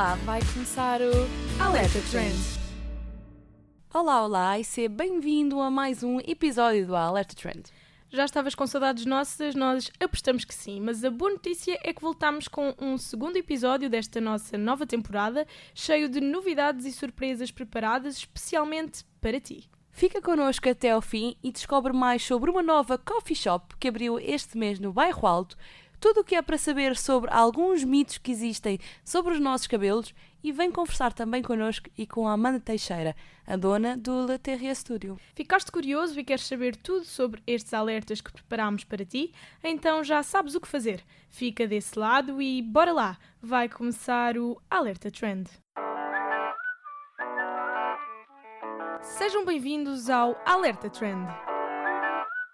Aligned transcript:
Olá, 0.00 0.14
vai 0.24 0.40
começar 0.54 0.98
o 1.02 1.62
Alerta 1.62 1.98
Trend. 2.10 2.34
Olá, 3.92 4.24
olá 4.24 4.58
e 4.58 4.64
seja 4.64 4.88
bem-vindo 4.88 5.60
a 5.60 5.70
mais 5.70 6.02
um 6.02 6.18
episódio 6.20 6.86
do 6.86 6.96
Alerta 6.96 7.34
Trend. 7.34 7.64
Já 8.08 8.24
estavas 8.24 8.54
com 8.54 8.66
saudades 8.66 9.04
nossas? 9.04 9.54
Nós 9.54 9.90
apostamos 10.00 10.46
que 10.46 10.54
sim, 10.54 10.80
mas 10.80 11.04
a 11.04 11.10
boa 11.10 11.32
notícia 11.32 11.78
é 11.84 11.92
que 11.92 12.00
voltamos 12.00 12.48
com 12.48 12.74
um 12.80 12.96
segundo 12.96 13.36
episódio 13.36 13.90
desta 13.90 14.22
nossa 14.22 14.56
nova 14.56 14.86
temporada, 14.86 15.46
cheio 15.74 16.08
de 16.08 16.18
novidades 16.18 16.86
e 16.86 16.92
surpresas 16.92 17.50
preparadas 17.50 18.16
especialmente 18.16 19.04
para 19.20 19.38
ti. 19.38 19.68
Fica 19.92 20.22
connosco 20.22 20.66
até 20.66 20.92
ao 20.92 21.02
fim 21.02 21.36
e 21.42 21.52
descobre 21.52 21.92
mais 21.92 22.22
sobre 22.22 22.50
uma 22.50 22.62
nova 22.62 22.96
coffee 22.96 23.36
shop 23.36 23.76
que 23.76 23.88
abriu 23.88 24.18
este 24.18 24.56
mês 24.56 24.78
no 24.78 24.94
Bairro 24.94 25.26
Alto, 25.26 25.58
tudo 26.00 26.20
o 26.20 26.24
que 26.24 26.34
é 26.34 26.42
para 26.42 26.56
saber 26.56 26.96
sobre 26.96 27.30
alguns 27.30 27.84
mitos 27.84 28.18
que 28.18 28.32
existem 28.32 28.78
sobre 29.04 29.34
os 29.34 29.40
nossos 29.40 29.66
cabelos 29.66 30.14
e 30.42 30.50
vem 30.50 30.72
conversar 30.72 31.12
também 31.12 31.42
connosco 31.42 31.90
e 31.96 32.06
com 32.06 32.26
a 32.26 32.32
Amanda 32.32 32.58
Teixeira, 32.58 33.14
a 33.46 33.56
dona 33.56 33.96
do 33.96 34.26
Le 34.26 34.38
Terrier 34.38 34.74
Studio. 34.74 35.18
Ficaste 35.34 35.70
curioso 35.70 36.18
e 36.18 36.24
queres 36.24 36.46
saber 36.46 36.74
tudo 36.74 37.04
sobre 37.04 37.42
estes 37.46 37.74
alertas 37.74 38.22
que 38.22 38.32
preparámos 38.32 38.84
para 38.84 39.04
ti? 39.04 39.32
Então 39.62 40.02
já 40.02 40.22
sabes 40.22 40.54
o 40.54 40.60
que 40.60 40.66
fazer. 40.66 41.04
Fica 41.28 41.66
desse 41.66 41.98
lado 41.98 42.40
e 42.40 42.62
bora 42.62 42.92
lá! 42.92 43.18
Vai 43.42 43.68
começar 43.68 44.38
o 44.38 44.60
Alerta 44.70 45.10
Trend. 45.10 45.48
Sejam 49.02 49.44
bem-vindos 49.44 50.08
ao 50.08 50.40
Alerta 50.46 50.88
Trend. 50.88 51.26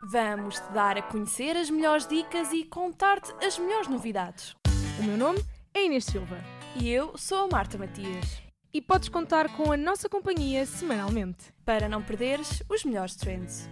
Vamos 0.02 0.60
te 0.60 0.72
dar 0.72 0.98
a 0.98 1.02
conhecer 1.02 1.56
as 1.56 1.70
melhores 1.70 2.06
dicas 2.06 2.52
e 2.52 2.64
contar-te 2.64 3.32
as 3.44 3.58
melhores 3.58 3.88
novidades. 3.88 4.54
O 5.00 5.02
meu 5.02 5.16
nome 5.16 5.42
é 5.74 5.84
Inês 5.84 6.04
Silva 6.04 6.38
E 6.74 6.88
eu 6.90 7.16
sou 7.16 7.44
a 7.44 7.48
Marta 7.48 7.78
Matias. 7.78 8.42
e 8.72 8.82
podes 8.82 9.08
contar 9.08 9.56
com 9.56 9.72
a 9.72 9.76
nossa 9.76 10.06
companhia 10.08 10.66
semanalmente. 10.66 11.46
Para 11.64 11.88
não 11.88 12.02
perderes 12.02 12.62
os 12.68 12.84
melhores 12.84 13.16
trends. 13.16 13.68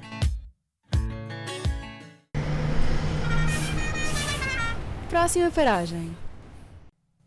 Próxima 5.08 5.50
paragem. 5.50 6.16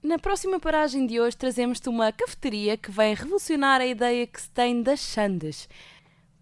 Na 0.03 0.17
próxima 0.17 0.59
paragem 0.59 1.05
de 1.05 1.19
hoje 1.19 1.35
trazemos-te 1.37 1.89
uma 1.89 2.11
cafeteria 2.11 2.77
que 2.77 2.91
vem 2.91 3.13
revolucionar 3.13 3.81
a 3.81 3.85
ideia 3.85 4.25
que 4.25 4.41
se 4.41 4.49
tem 4.49 4.81
das 4.81 4.99
sandes. 4.99 5.67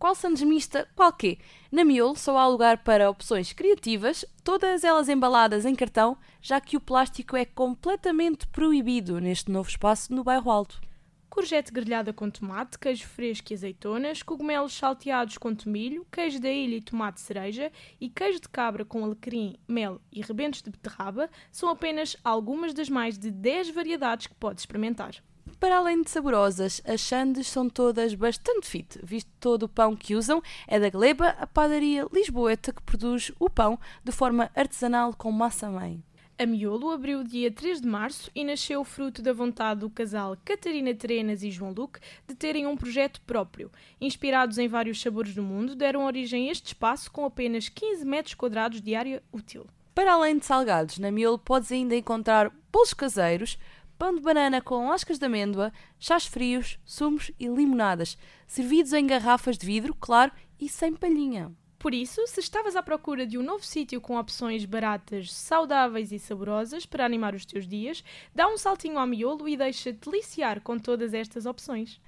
Qual 0.05 0.13
sandes? 0.13 0.69
Qual 0.95 1.11
quê? 1.11 1.39
Na 1.71 1.83
Miolo 1.83 2.15
só 2.15 2.37
há 2.37 2.47
lugar 2.47 2.83
para 2.83 3.09
opções 3.09 3.53
criativas, 3.53 4.23
todas 4.43 4.83
elas 4.83 5.09
embaladas 5.09 5.65
em 5.65 5.73
cartão, 5.73 6.15
já 6.39 6.61
que 6.61 6.77
o 6.77 6.79
plástico 6.79 7.35
é 7.35 7.43
completamente 7.43 8.45
proibido 8.45 9.19
neste 9.19 9.49
novo 9.49 9.67
espaço 9.67 10.13
no 10.13 10.23
bairro 10.23 10.51
Alto. 10.51 10.79
Courgette 11.27 11.71
grelhada 11.71 12.13
com 12.13 12.29
tomate, 12.29 12.77
queijo 12.77 13.07
fresco 13.07 13.51
e 13.51 13.55
azeitonas, 13.55 14.21
cogumelos 14.21 14.73
salteados 14.73 15.39
com 15.39 15.55
tomilho, 15.55 16.05
queijo 16.11 16.39
da 16.39 16.51
ilha 16.51 16.75
e 16.75 16.81
tomate 16.81 17.19
cereja 17.19 17.71
e 17.99 18.07
queijo 18.07 18.39
de 18.39 18.47
cabra 18.47 18.85
com 18.85 19.03
alecrim, 19.03 19.55
mel 19.67 19.99
e 20.11 20.21
rebentos 20.21 20.61
de 20.61 20.69
beterraba 20.69 21.31
são 21.51 21.67
apenas 21.67 22.15
algumas 22.23 22.75
das 22.75 22.89
mais 22.89 23.17
de 23.17 23.31
10 23.31 23.71
variedades 23.71 24.27
que 24.27 24.35
podes 24.35 24.61
experimentar. 24.61 25.15
Para 25.59 25.77
além 25.77 26.01
de 26.01 26.09
saborosas, 26.09 26.81
as 26.85 27.01
sandes 27.01 27.47
são 27.47 27.69
todas 27.69 28.13
bastante 28.13 28.67
fit, 28.67 28.99
visto 29.03 29.29
todo 29.39 29.63
o 29.63 29.69
pão 29.69 29.95
que 29.95 30.15
usam 30.15 30.41
é 30.67 30.79
da 30.79 30.89
Gleba, 30.89 31.29
a 31.39 31.47
padaria 31.47 32.07
lisboeta 32.11 32.73
que 32.73 32.81
produz 32.81 33.31
o 33.39 33.49
pão 33.49 33.79
de 34.03 34.11
forma 34.11 34.49
artesanal 34.55 35.13
com 35.13 35.31
massa-mãe. 35.31 36.03
A 36.37 36.45
Miolo 36.45 36.91
abriu 36.91 37.23
dia 37.23 37.49
3 37.49 37.79
de 37.79 37.87
março 37.87 38.29
e 38.35 38.43
nasceu 38.43 38.83
fruto 38.83 39.21
da 39.21 39.31
vontade 39.31 39.79
do 39.79 39.89
casal 39.89 40.35
Catarina 40.43 40.93
Terenas 40.93 41.41
e 41.43 41.49
João 41.49 41.71
Luque 41.71 42.01
de 42.27 42.35
terem 42.35 42.67
um 42.67 42.75
projeto 42.75 43.21
próprio. 43.21 43.71
Inspirados 44.01 44.57
em 44.57 44.67
vários 44.67 45.01
sabores 45.01 45.33
do 45.33 45.41
mundo, 45.41 45.77
deram 45.77 46.05
origem 46.05 46.49
a 46.49 46.51
este 46.51 46.67
espaço 46.67 47.09
com 47.09 47.23
apenas 47.23 47.69
15 47.69 48.05
metros 48.05 48.35
quadrados 48.35 48.81
de 48.81 48.93
área 48.93 49.23
útil. 49.31 49.65
Para 49.93 50.11
além 50.11 50.37
de 50.37 50.45
salgados, 50.45 50.99
na 50.99 51.09
Miolo 51.09 51.39
podes 51.39 51.71
ainda 51.71 51.95
encontrar 51.95 52.51
bolos 52.69 52.93
caseiros, 52.93 53.57
pão 53.97 54.13
de 54.13 54.21
banana 54.21 54.61
com 54.61 54.89
lascas 54.89 55.17
de 55.17 55.25
amêndoa, 55.25 55.71
chás 55.99 56.25
frios, 56.25 56.77
sumos 56.85 57.31
e 57.39 57.47
limonadas, 57.47 58.17
servidos 58.47 58.93
em 58.93 59.05
garrafas 59.05 59.57
de 59.57 59.65
vidro, 59.65 59.95
claro, 59.99 60.31
e 60.59 60.69
sem 60.69 60.93
palhinha. 60.93 61.51
Por 61.77 61.93
isso, 61.93 62.25
se 62.25 62.39
estavas 62.39 62.75
à 62.75 62.81
procura 62.81 63.27
de 63.27 63.37
um 63.37 63.43
novo 63.43 63.63
sítio 63.63 64.01
com 64.01 64.17
opções 64.17 64.65
baratas, 64.65 65.31
saudáveis 65.31 66.11
e 66.11 66.17
saborosas 66.17 66.85
para 66.85 67.05
animar 67.05 67.35
os 67.35 67.45
teus 67.45 67.67
dias, 67.67 68.03
dá 68.33 68.47
um 68.47 68.57
saltinho 68.57 68.97
ao 68.97 69.05
miolo 69.05 69.47
e 69.47 69.55
deixa-te 69.55 70.09
deliciar 70.09 70.61
com 70.61 70.79
todas 70.79 71.13
estas 71.13 71.45
opções. 71.45 72.01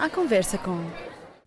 À 0.00 0.10
conversa 0.10 0.58
com. 0.58 0.76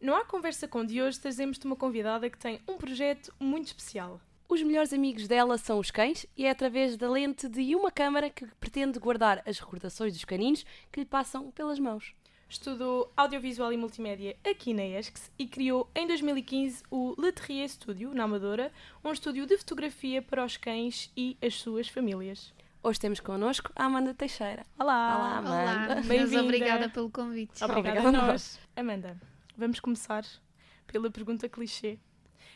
No 0.01 0.16
Há 0.16 0.25
Conversa 0.25 0.67
com 0.67 0.83
de 0.83 1.01
hoje 1.01 1.19
trazemos-te 1.19 1.66
uma 1.66 1.75
convidada 1.75 2.29
que 2.29 2.38
tem 2.38 2.59
um 2.67 2.77
projeto 2.77 3.33
muito 3.39 3.67
especial. 3.67 4.19
Os 4.51 4.62
melhores 4.62 4.91
amigos 4.91 5.29
dela 5.29 5.57
são 5.57 5.79
os 5.79 5.91
cães 5.91 6.25
e 6.35 6.45
é 6.45 6.50
através 6.50 6.97
da 6.97 7.09
lente 7.09 7.47
de 7.47 7.73
uma 7.73 7.89
câmara 7.89 8.29
que 8.29 8.45
pretende 8.59 9.00
guardar 9.00 9.41
as 9.45 9.59
recordações 9.59 10.12
dos 10.12 10.25
caninos 10.25 10.66
que 10.91 11.00
lhe 11.00 11.06
passam 11.06 11.50
pelas 11.51 11.79
mãos. 11.79 12.13
Estudou 12.50 13.09
audiovisual 13.16 13.72
e 13.72 13.78
multimédia 13.78 14.35
aqui 14.44 14.73
na 14.73 14.84
ESCS 14.84 15.31
e 15.39 15.47
criou 15.47 15.89
em 15.95 16.06
2015 16.06 16.84
o 16.91 17.16
Le 17.17 17.31
Terrier 17.31 17.69
Studio, 17.69 18.13
na 18.13 18.25
Amadora, 18.25 18.73
um 19.01 19.13
estúdio 19.13 19.45
de 19.45 19.57
fotografia 19.57 20.22
para 20.22 20.44
os 20.44 20.57
cães 20.57 21.09
e 21.16 21.38
as 21.41 21.56
suas 21.56 21.88
famílias. 21.88 22.53
Hoje 22.83 23.00
temos 23.00 23.22
connosco 23.22 23.72
a 23.73 23.85
Amanda 23.85 24.13
Teixeira. 24.13 24.66
Olá! 24.78 25.16
Olá, 25.16 25.38
Amanda. 25.38 25.94
Olá, 25.94 26.01
Bem-vinda. 26.01 26.44
obrigada 26.44 26.89
pelo 26.89 27.09
convite. 27.09 27.63
Obrigada 27.63 28.00
Obrigada 28.01 28.18
a 28.18 28.23
a 28.25 28.28
nós. 28.33 28.59
Amanda, 28.75 29.18
vamos 29.56 29.79
começar 29.79 30.25
pela 30.88 31.09
pergunta 31.09 31.47
clichê, 31.47 31.97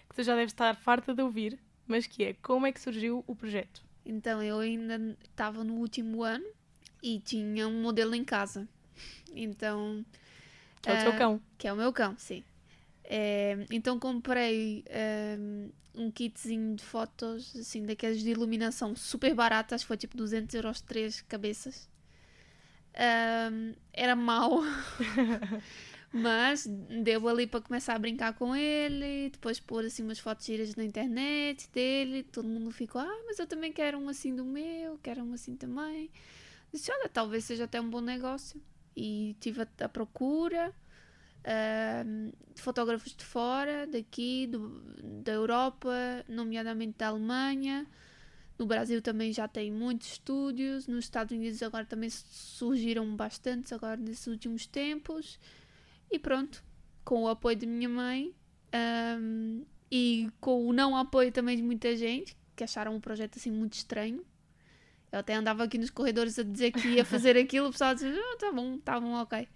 que 0.10 0.16
tu 0.16 0.24
já 0.24 0.36
deves 0.36 0.52
estar 0.52 0.76
farta 0.76 1.14
de 1.14 1.22
ouvir, 1.22 1.58
mas 1.88 2.08
que 2.08 2.24
é, 2.24 2.34
como 2.42 2.66
é 2.68 2.72
que 2.72 2.80
surgiu 2.82 3.24
o 3.28 3.36
projeto? 3.36 3.84
Então, 4.06 4.42
eu 4.44 4.60
ainda 4.60 5.00
estava 5.24 5.64
no 5.64 5.76
último 5.76 6.24
ano 6.24 6.46
e 7.02 7.20
tinha 7.20 7.68
um 7.68 7.82
modelo 7.82 8.14
em 8.16 8.24
casa. 8.24 8.68
Então, 9.36 10.06
Que 10.82 10.90
é 10.90 10.94
o 10.94 10.98
teu 10.98 11.12
Ah, 11.12 11.18
cão. 11.18 11.42
que 11.58 11.68
é 11.68 11.74
o 11.74 11.76
meu 11.76 11.92
cão, 11.94 12.16
sim. 12.18 12.44
É, 13.04 13.66
então 13.72 14.00
comprei 14.00 14.84
ehm, 14.90 15.70
um 15.96 16.12
kitzinho 16.12 16.76
de 16.76 16.84
fotos, 16.84 17.56
assim, 17.56 17.86
daqueles 17.86 18.22
de 18.22 18.30
iluminação 18.32 18.96
super 18.96 19.34
baratas, 19.36 19.84
foi 19.84 19.98
tipo 19.98 20.18
200 20.18 20.54
euros 20.56 20.82
três 20.82 21.22
cabeças. 21.22 21.90
Ehm, 22.94 23.76
era 23.94 24.16
mau, 24.16 24.62
mas 26.18 26.66
deu 27.04 27.28
ali 27.28 27.46
para 27.48 27.62
começar 27.62 27.96
a 27.96 28.00
brincar 28.00 28.34
com 28.34 28.56
ele, 28.56 29.30
depois 29.32 29.60
pôr 29.60 29.86
assim 29.86 30.04
umas 30.04 30.20
fotos 30.20 30.46
giras 30.46 30.76
na 30.76 30.84
internet 30.86 31.70
dele, 31.72 32.24
todo 32.24 32.48
mundo 32.48 32.72
ficou, 32.72 33.02
ah, 33.02 33.24
mas 33.26 33.40
eu 33.40 33.48
também 33.48 33.72
quero 33.74 33.98
um 34.00 34.10
assim 34.10 34.36
do 34.36 34.46
meu, 34.46 34.98
quero 35.04 35.24
um 35.24 35.34
assim 35.34 35.56
também. 35.56 36.10
Disse, 36.74 36.92
olha, 36.92 37.10
talvez 37.10 37.46
seja 37.46 37.66
até 37.66 37.82
um 37.82 37.90
bom 37.90 38.02
negócio. 38.02 38.62
E 38.96 39.36
tive 39.40 39.62
a, 39.62 39.68
a 39.86 39.90
procura, 39.90 40.74
de 42.54 42.62
fotógrafos 42.62 43.16
de 43.16 43.24
fora, 43.26 43.86
daqui, 43.88 44.48
do- 44.48 44.82
da 45.24 45.34
Europa, 45.34 45.92
nomeadamente 46.28 46.98
da 46.98 47.08
Alemanha. 47.08 47.88
No 48.58 48.66
Brasil 48.66 49.02
também 49.02 49.34
já 49.34 49.48
tem 49.48 49.72
muitos 49.72 50.14
estúdios. 50.14 50.88
Nos 50.88 51.06
Estados 51.06 51.36
Unidos 51.36 51.62
agora 51.64 51.86
também 51.86 52.10
surgiram 52.10 53.16
bastantes 53.16 53.74
agora 53.74 53.98
nesses 53.98 54.28
últimos 54.28 54.66
tempos. 54.68 55.40
E 56.12 56.20
pronto, 56.20 56.64
com 57.04 57.24
o 57.24 57.28
apoio 57.28 57.56
de 57.56 57.66
minha 57.66 57.90
mãe 57.90 58.34
ahm, 58.72 59.64
e 59.92 60.30
com 60.40 60.68
o 60.68 60.74
não 60.74 60.96
apoio 60.96 61.32
também 61.32 61.56
de 61.56 61.64
muita 61.64 61.96
gente, 61.96 62.36
que 62.56 62.64
acharam 62.64 62.96
o 62.96 63.02
projeto 63.02 63.38
assim 63.38 63.52
muito 63.52 63.74
estranho. 63.74 64.26
Eu 65.12 65.20
até 65.20 65.34
andava 65.34 65.64
aqui 65.64 65.78
nos 65.78 65.90
corredores 65.90 66.38
a 66.38 66.44
dizer 66.44 66.72
que 66.72 66.88
ia 66.88 67.06
fazer 67.06 67.38
aquilo, 67.38 67.70
o 67.70 67.72
pessoal 67.72 67.94
dizia, 67.94 68.14
ah, 68.14 68.38
tá 68.38 68.52
bom, 68.52 68.78
tá 68.80 69.00
bom, 69.00 69.14
ok. 69.14 69.48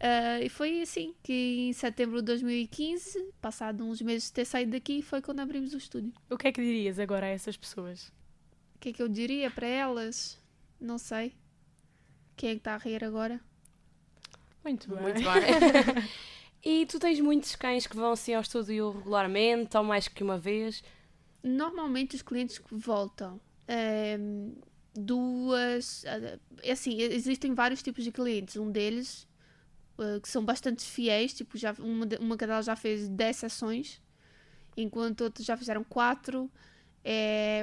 Ah, 0.00 0.40
e 0.40 0.48
foi 0.48 0.80
assim 0.82 1.14
que 1.22 1.68
em 1.68 1.72
setembro 1.72 2.18
de 2.18 2.26
2015, 2.26 3.32
passado 3.40 3.84
uns 3.84 4.00
meses 4.00 4.28
de 4.28 4.34
ter 4.34 4.44
saído 4.44 4.72
daqui, 4.72 5.02
foi 5.02 5.20
quando 5.20 5.40
abrimos 5.40 5.74
o 5.74 5.78
estúdio. 5.78 6.12
O 6.30 6.36
que 6.36 6.48
é 6.48 6.52
que 6.52 6.62
dirias 6.62 6.98
agora 6.98 7.26
a 7.26 7.30
essas 7.30 7.56
pessoas? 7.56 8.12
O 8.74 8.78
que 8.78 8.90
é 8.90 8.92
que 8.92 9.02
eu 9.02 9.08
diria 9.08 9.50
para 9.50 9.66
elas? 9.66 10.38
Não 10.80 10.98
sei. 10.98 11.34
Quem 12.36 12.50
é 12.50 12.52
que 12.52 12.58
está 12.58 12.74
a 12.74 12.78
rir 12.78 13.02
agora? 13.02 13.40
Muito 14.66 14.90
bem. 14.90 15.00
Muito 15.00 15.20
bem. 15.22 16.08
e 16.82 16.86
tu 16.86 16.98
tens 16.98 17.20
muitos 17.20 17.54
cães 17.54 17.86
que 17.86 17.94
vão 17.96 18.10
assim 18.10 18.34
ao 18.34 18.42
estúdio 18.42 18.90
regularmente, 18.90 19.76
ou 19.76 19.84
mais 19.84 20.08
que 20.08 20.24
uma 20.24 20.36
vez. 20.36 20.82
Normalmente 21.40 22.16
os 22.16 22.22
clientes 22.22 22.58
que 22.58 22.74
voltam, 22.74 23.40
ehm, 23.68 24.54
duas. 24.92 26.04
É 26.64 26.72
assim, 26.72 27.00
existem 27.00 27.54
vários 27.54 27.80
tipos 27.80 28.02
de 28.02 28.10
clientes. 28.10 28.56
Um 28.56 28.68
deles 28.72 29.28
eh, 29.98 30.18
que 30.20 30.28
são 30.28 30.44
bastante 30.44 30.84
fiéis, 30.84 31.32
tipo, 31.32 31.56
já, 31.56 31.72
uma, 31.78 32.06
uma 32.18 32.36
cadela 32.36 32.60
já 32.60 32.74
fez 32.74 33.08
10 33.08 33.36
sessões, 33.36 34.02
enquanto 34.76 35.20
outros 35.20 35.46
já 35.46 35.56
fizeram 35.56 35.84
4. 35.84 36.50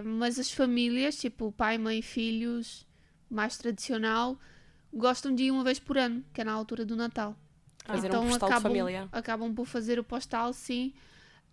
mas 0.06 0.40
as 0.40 0.50
famílias, 0.50 1.18
tipo 1.18 1.52
pai, 1.52 1.78
mãe, 1.78 2.02
filhos, 2.02 2.88
mais 3.30 3.58
tradicional, 3.58 4.40
gostam 4.94 5.34
de 5.34 5.44
ir 5.46 5.52
uma 5.52 5.64
vez 5.64 5.80
por 5.80 5.98
ano, 5.98 6.24
que 6.34 6.42
é 6.42 6.44
na 6.44 6.52
altura 6.54 6.86
do 6.86 6.96
Natal. 6.96 7.36
Fazer 7.86 8.08
Então 8.08 8.24
um 8.24 8.30
postal 8.30 8.50
acabam-. 8.50 9.10
Acabam 9.12 9.54
por 9.54 9.66
fazer 9.66 10.00
o 10.00 10.04
postal, 10.04 10.54
sim, 10.54 10.94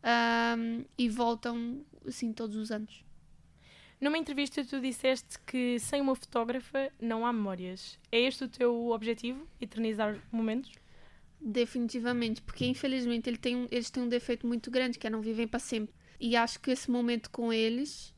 ahm, 0.02 0.84
e 0.96 1.08
voltam, 1.08 1.84
assim, 2.06 2.32
todos 2.32 2.56
os 2.56 2.70
anos. 2.70 3.04
Numa 4.00 4.16
entrevista 4.16 4.64
tu 4.64 4.80
disseste 4.80 5.38
que 5.46 5.78
sem 5.78 6.00
uma 6.00 6.14
fotógrafa 6.14 6.90
não 7.00 7.26
há 7.26 7.32
memórias. 7.32 7.98
É 8.10 8.20
este 8.20 8.44
o 8.44 8.48
teu 8.48 8.88
objetivo? 8.90 9.46
Eternizar 9.60 10.18
momentos? 10.32 10.70
Definitivamente, 11.40 12.42
porque 12.42 12.66
infelizmente 12.66 13.28
ele 13.28 13.36
tem 13.38 13.56
um- 13.56 13.66
eles 13.70 13.90
têm 13.90 14.02
um 14.02 14.08
defeito 14.08 14.46
muito 14.46 14.70
grande, 14.70 14.98
que 14.98 15.06
é 15.06 15.10
não 15.10 15.20
vivem 15.20 15.48
para 15.48 15.58
sempre. 15.58 15.94
E 16.18 16.36
acho 16.36 16.60
que 16.60 16.70
esse 16.70 16.90
momento 16.90 17.30
com 17.30 17.52
eles, 17.52 18.14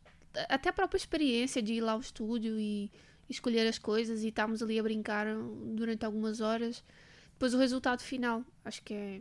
até 0.49 0.69
a 0.71 0.73
própria 0.73 0.97
experiência 0.99 1.63
de 1.63 1.75
ir 1.75 1.81
lá 1.81 1.93
ao 1.93 2.01
estúdio 2.01 2.59
e 2.59 2.91
escolher 3.33 3.67
as 3.67 3.79
coisas 3.79 4.23
e 4.23 4.29
estarmos 4.29 4.63
ali 4.63 4.79
a 4.79 4.83
brincar 4.83 5.27
durante 5.75 6.05
algumas 6.05 6.41
horas, 6.41 6.85
depois 7.33 7.55
o 7.55 7.59
resultado 7.59 8.01
final, 8.03 8.45
acho 8.65 8.83
que 8.83 8.95
é, 8.95 9.21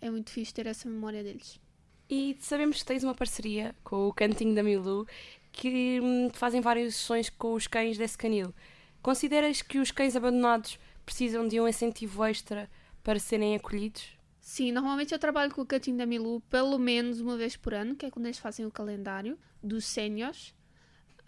é 0.00 0.10
muito 0.10 0.30
fixe 0.30 0.54
ter 0.54 0.66
essa 0.66 0.88
memória 0.88 1.22
deles. 1.22 1.60
E 2.08 2.36
sabemos 2.40 2.78
que 2.78 2.84
tens 2.86 3.04
uma 3.04 3.14
parceria 3.14 3.74
com 3.84 4.08
o 4.08 4.12
Cantinho 4.12 4.54
da 4.54 4.62
Milu 4.62 5.06
que 5.52 6.00
hum, 6.00 6.30
fazem 6.32 6.60
várias 6.60 6.94
sessões 6.94 7.28
com 7.28 7.54
os 7.54 7.66
cães 7.66 7.98
desse 7.98 8.16
canil. 8.16 8.54
Consideras 9.02 9.60
que 9.60 9.78
os 9.78 9.90
cães 9.90 10.14
abandonados 10.16 10.78
precisam 11.04 11.46
de 11.48 11.60
um 11.60 11.68
incentivo 11.68 12.24
extra 12.24 12.70
para 13.02 13.18
serem 13.18 13.56
acolhidos? 13.56 14.16
Sim, 14.40 14.72
normalmente 14.72 15.12
eu 15.12 15.18
trabalho 15.18 15.52
com 15.52 15.60
o 15.60 15.66
Cantinho 15.66 15.98
da 15.98 16.06
Milu 16.06 16.40
pelo 16.48 16.78
menos 16.78 17.20
uma 17.20 17.36
vez 17.36 17.56
por 17.56 17.74
ano, 17.74 17.94
que 17.94 18.06
é 18.06 18.10
quando 18.10 18.26
eles 18.26 18.38
fazem 18.38 18.64
o 18.64 18.70
calendário 18.70 19.38
dos 19.62 19.84
séniores. 19.84 20.54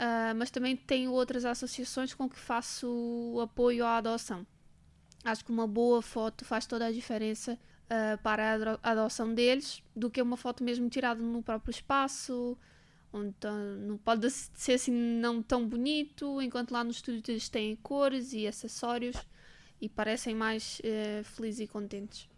Ah, 0.02 0.32
mas 0.34 0.50
também 0.50 0.76
tenho 0.76 1.12
outras 1.12 1.44
associações 1.44 2.14
com 2.14 2.28
que 2.28 2.38
faço 2.38 3.38
apoio 3.42 3.84
à 3.84 3.98
adoção. 3.98 4.46
Acho 5.24 5.44
que 5.44 5.52
uma 5.52 5.66
boa 5.66 6.02
foto 6.02 6.44
faz 6.44 6.66
toda 6.66 6.86
a 6.86 6.92
diferença 6.92 7.58
ah, 7.90 8.18
para 8.22 8.52
a 8.52 8.54
ado- 8.54 8.80
a 8.82 8.90
adoção 8.92 9.34
deles 9.34 9.82
do 9.94 10.10
que 10.10 10.22
uma 10.22 10.36
foto 10.36 10.64
mesmo 10.64 10.88
tirada 10.88 11.22
no 11.22 11.42
próprio 11.42 11.70
espaço, 11.72 12.56
onde 13.12 13.32
tá- 13.34 13.52
não 13.52 13.98
pode 13.98 14.30
ser 14.30 14.74
assim 14.74 14.92
não 14.92 15.42
tão 15.42 15.66
bonito, 15.68 16.40
enquanto 16.42 16.72
lá 16.72 16.84
no 16.84 16.90
estúdio 16.92 17.22
eles 17.32 17.48
têm 17.50 17.76
cores 17.76 18.32
e 18.32 18.46
acessórios 18.46 19.16
e 19.80 19.88
parecem 19.88 20.34
mais 20.34 20.80
eh, 20.84 21.22
felizes 21.24 21.60
e 21.60 21.66
contentes. 21.66 22.28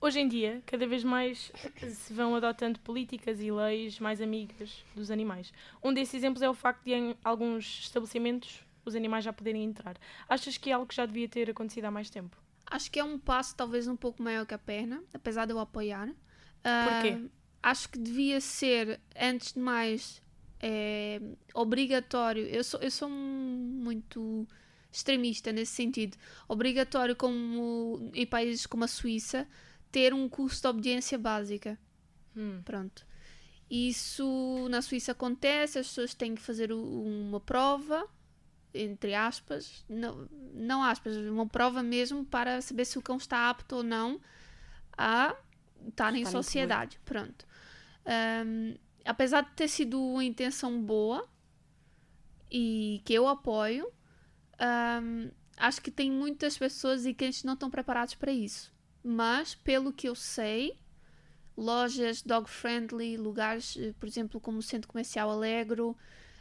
Hoje 0.00 0.20
em 0.20 0.28
dia, 0.28 0.62
cada 0.66 0.86
vez 0.86 1.04
mais 1.04 1.52
se 1.88 2.12
vão 2.12 2.34
adotando 2.34 2.78
políticas 2.80 3.40
e 3.40 3.50
leis 3.50 3.98
mais 4.00 4.20
amigas 4.20 4.84
dos 4.94 5.10
animais. 5.10 5.52
Um 5.82 5.92
desses 5.92 6.14
exemplos 6.14 6.42
é 6.42 6.50
o 6.50 6.54
facto 6.54 6.84
de 6.84 6.92
em 6.92 7.16
alguns 7.24 7.80
estabelecimentos 7.80 8.64
os 8.84 8.96
animais 8.96 9.24
já 9.24 9.32
poderem 9.32 9.64
entrar. 9.64 9.96
Achas 10.28 10.56
que 10.56 10.70
é 10.70 10.72
algo 10.72 10.86
que 10.86 10.94
já 10.94 11.06
devia 11.06 11.28
ter 11.28 11.48
acontecido 11.50 11.84
há 11.84 11.90
mais 11.90 12.10
tempo? 12.10 12.36
Acho 12.66 12.90
que 12.90 12.98
é 12.98 13.04
um 13.04 13.18
passo 13.18 13.54
talvez 13.56 13.86
um 13.86 13.96
pouco 13.96 14.22
maior 14.22 14.44
que 14.44 14.54
a 14.54 14.58
perna, 14.58 15.02
apesar 15.14 15.46
de 15.46 15.52
eu 15.52 15.58
apoiar. 15.58 16.08
Porquê? 16.62 17.28
acho 17.62 17.88
que 17.88 17.98
devia 17.98 18.40
ser, 18.40 19.00
antes 19.16 19.52
de 19.52 19.60
mais, 19.60 20.20
eh, 20.60 21.20
obrigatório. 21.54 22.44
Eu 22.46 22.64
sou, 22.64 22.80
eu 22.80 22.90
sou 22.90 23.08
muito 23.08 24.46
extremista 24.92 25.50
nesse 25.50 25.72
sentido. 25.72 26.16
Obrigatório, 26.46 27.16
como 27.16 28.10
em 28.14 28.26
países 28.26 28.66
como 28.66 28.84
a 28.84 28.88
Suíça, 28.88 29.48
ter 29.90 30.12
um 30.12 30.28
curso 30.28 30.60
de 30.60 30.68
obediência 30.68 31.18
básica. 31.18 31.78
Hum. 32.36 32.60
Pronto. 32.64 33.06
Isso 33.70 34.68
na 34.68 34.82
Suíça 34.82 35.12
acontece, 35.12 35.78
as 35.78 35.88
pessoas 35.88 36.12
têm 36.12 36.34
que 36.34 36.42
fazer 36.42 36.72
uma 36.72 37.40
prova, 37.40 38.06
entre 38.74 39.14
aspas, 39.14 39.84
não, 39.88 40.28
não 40.52 40.82
aspas, 40.82 41.16
uma 41.16 41.46
prova 41.46 41.82
mesmo 41.82 42.24
para 42.24 42.60
saber 42.60 42.84
se 42.84 42.98
o 42.98 43.02
cão 43.02 43.16
está 43.16 43.48
apto 43.48 43.76
ou 43.76 43.82
não 43.82 44.20
a 44.96 45.34
estar 45.88 46.14
em 46.14 46.24
sociedade. 46.26 47.00
Pronto. 47.04 47.46
Ahm, 48.04 48.76
apesar 49.04 49.42
de 49.42 49.52
ter 49.52 49.68
sido 49.68 50.00
uma 50.00 50.24
intenção 50.24 50.82
boa 50.82 51.26
e 52.50 53.00
que 53.06 53.14
eu 53.14 53.26
apoio, 53.26 53.90
ahm, 54.62 55.30
acho 55.56 55.82
que 55.82 55.90
tem 55.90 56.10
muitas 56.10 56.56
pessoas 56.56 57.04
e 57.04 57.12
que 57.12 57.28
não 57.44 57.54
estão 57.54 57.70
preparados 57.70 58.14
para 58.14 58.32
isso. 58.32 58.72
Mas, 59.02 59.54
pelo 59.54 59.92
que 59.92 60.08
eu 60.08 60.14
sei, 60.14 60.78
lojas 61.56 62.22
dog 62.22 62.48
friendly, 62.48 63.16
lugares, 63.16 63.76
eh, 63.76 63.92
por 63.98 64.08
exemplo, 64.08 64.40
como 64.40 64.58
o 64.58 64.62
Centro 64.62 64.88
Comercial 64.88 65.30
Alegro, 65.30 65.96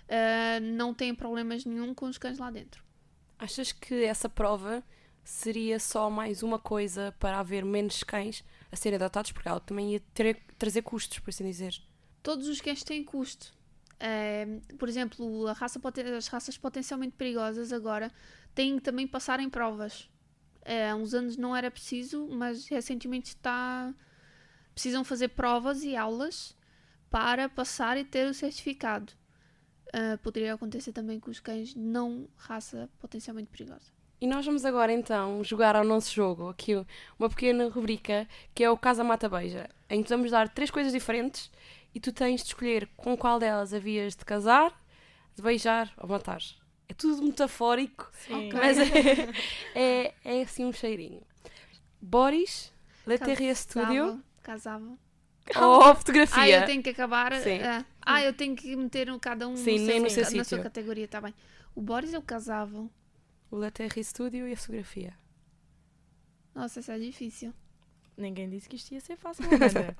eh, 0.07 0.59
não 0.59 0.93
têm 0.93 1.15
problemas 1.15 1.65
nenhum 1.65 1.93
com 1.93 2.05
os 2.05 2.17
cães 2.17 2.37
lá 2.37 2.51
dentro. 2.51 2.83
Achas 3.39 3.71
que 3.71 4.03
essa 4.03 4.29
prova 4.29 4.83
seria 5.23 5.79
só 5.79 6.09
mais 6.09 6.43
uma 6.43 6.59
coisa 6.59 7.15
para 7.19 7.39
haver 7.39 7.65
menos 7.65 8.03
cães 8.03 8.43
a 8.71 8.75
serem 8.75 8.97
adotados? 8.97 9.31
Porque 9.31 9.47
ela 9.47 9.59
também 9.59 9.93
ia 9.93 9.99
ter, 10.13 10.39
trazer 10.59 10.83
custos, 10.83 11.17
por 11.19 11.31
assim 11.31 11.45
dizer. 11.45 11.81
Todos 12.21 12.47
os 12.47 12.61
cães 12.61 12.83
têm 12.83 13.03
custo. 13.03 13.51
Eh, 14.03 14.59
por 14.79 14.89
exemplo, 14.89 15.45
raça 15.53 15.79
as 16.17 16.27
raças 16.27 16.57
potencialmente 16.57 17.13
perigosas 17.15 17.71
agora 17.71 18.11
têm 18.55 18.77
que 18.77 18.81
também 18.81 19.07
passar 19.07 19.39
em 19.39 19.47
provas. 19.47 20.09
Eh, 20.63 20.89
há 20.89 20.95
uns 20.95 21.13
anos 21.13 21.37
não 21.37 21.55
era 21.55 21.69
preciso, 21.69 22.27
mas 22.31 22.67
recentemente 22.67 23.29
está. 23.29 23.93
Precisam 24.73 25.03
fazer 25.03 25.29
provas 25.29 25.83
e 25.83 25.95
aulas 25.95 26.57
para 27.11 27.47
passar 27.47 27.95
e 27.95 28.03
ter 28.03 28.27
o 28.27 28.33
certificado. 28.33 29.13
Eh, 29.93 30.17
poderia 30.17 30.55
acontecer 30.55 30.91
também 30.93 31.19
com 31.19 31.29
os 31.29 31.39
cães 31.39 31.75
não 31.75 32.27
raça 32.35 32.89
potencialmente 32.99 33.51
perigosa. 33.51 33.91
E 34.19 34.25
nós 34.27 34.45
vamos 34.45 34.65
agora 34.65 34.91
então 34.91 35.43
jogar 35.43 35.75
ao 35.75 35.83
nosso 35.83 36.13
jogo 36.13 36.49
aqui 36.49 36.73
uma 37.19 37.29
pequena 37.29 37.69
rubrica 37.69 38.27
que 38.53 38.63
é 38.63 38.69
o 38.69 38.77
Casa 38.77 39.03
Mata 39.03 39.27
Beija, 39.27 39.69
em 39.89 40.01
que 40.01 40.09
vamos 40.09 40.31
dar 40.31 40.47
três 40.49 40.71
coisas 40.71 40.93
diferentes 40.93 41.51
e 41.93 41.99
tu 41.99 42.11
tens 42.11 42.41
de 42.41 42.47
escolher 42.47 42.87
com 42.97 43.15
qual 43.17 43.39
delas 43.39 43.73
havias 43.73 44.15
de 44.15 44.23
casar, 44.25 44.71
de 45.35 45.41
beijar 45.41 45.93
ou 45.97 46.07
matar. 46.07 46.41
É 46.87 46.93
tudo 46.93 47.21
metafórico, 47.23 48.11
mas 48.53 48.77
é, 48.77 49.29
é, 49.75 50.13
é 50.23 50.41
assim 50.41 50.65
um 50.65 50.73
cheirinho. 50.73 51.21
Boris, 52.01 52.71
Leterrier 53.05 53.55
Studio 53.55 54.21
Casava. 54.43 54.97
ou 55.55 55.83
Ah, 55.83 55.95
fotografia? 55.95 56.59
eu 56.61 56.65
tenho 56.65 56.83
que 56.83 56.89
acabar. 56.89 57.33
Sim. 57.41 57.59
ah, 57.61 57.85
ah, 58.01 58.21
eu 58.23 58.33
tenho 58.33 58.55
que 58.55 58.75
meter 58.75 59.09
um- 59.11 59.19
cada 59.19 59.47
um 59.47 59.55
Sim, 59.55 59.79
no 59.79 59.85
nem 59.85 59.99
seu, 59.99 60.03
no 60.03 60.09
seu 60.09 60.23
na 60.23 60.29
sua 60.29 60.43
sítio. 60.43 60.63
categoria, 60.63 61.07
tá 61.07 61.21
bem. 61.21 61.33
O 61.75 61.81
Boris 61.81 62.13
eu 62.13 62.21
casava. 62.21 62.89
O 63.49 63.55
Leterrier 63.55 64.03
Studio 64.05 64.47
e 64.47 64.53
a 64.53 64.57
fotografia. 64.57 65.13
Nossa, 66.53 66.79
isso 66.79 66.91
é 66.91 66.99
difícil. 66.99 67.53
Ninguém 68.17 68.49
disse 68.49 68.67
que 68.67 68.75
isto 68.75 68.91
ia 68.93 68.99
ser 68.99 69.15
fácil, 69.17 69.45
Amanda. 69.53 69.95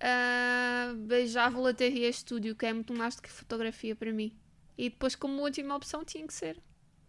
Ah, 0.00 0.92
beijava 0.96 1.58
o 1.58 1.62
Laterria 1.62 2.12
Studio, 2.12 2.54
que 2.54 2.66
é 2.66 2.72
muito 2.72 2.94
mais 2.94 3.16
do 3.16 3.22
que 3.22 3.30
fotografia 3.30 3.94
para 3.96 4.12
mim. 4.12 4.36
E 4.76 4.90
depois, 4.90 5.14
como 5.14 5.42
última 5.42 5.74
opção, 5.74 6.04
tinha 6.04 6.26
que 6.26 6.34
ser 6.34 6.60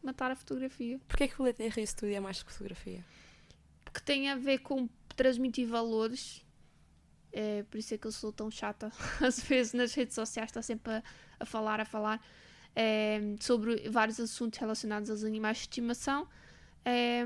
matar 0.01 0.31
a 0.31 0.35
fotografia. 0.35 0.99
Porquê 1.07 1.27
que 1.27 1.41
o 1.41 1.45
Leterrier 1.45 1.87
Studio 1.87 2.15
é 2.15 2.19
mais 2.19 2.39
do 2.39 2.45
que 2.45 2.53
fotografia? 2.53 3.03
Porque 3.83 3.99
tem 3.99 4.29
a 4.29 4.35
ver 4.35 4.59
com 4.59 4.87
transmitir 5.15 5.67
valores. 5.67 6.45
É 7.31 7.63
por 7.63 7.77
isso 7.77 7.93
é 7.93 7.97
que 7.97 8.07
eu 8.07 8.11
sou 8.11 8.31
tão 8.31 8.49
chata. 8.49 8.91
Às 9.19 9.41
vezes 9.41 9.73
nas 9.73 9.93
redes 9.93 10.15
sociais 10.15 10.49
está 10.49 10.61
sempre 10.61 10.93
a, 10.93 11.03
a 11.39 11.45
falar, 11.45 11.81
a 11.81 11.85
falar 11.85 12.25
é, 12.75 13.19
sobre 13.39 13.89
vários 13.89 14.19
assuntos 14.19 14.59
relacionados 14.59 15.09
aos 15.09 15.23
animais 15.23 15.57
de 15.57 15.63
estimação. 15.63 16.27
É, 16.85 17.25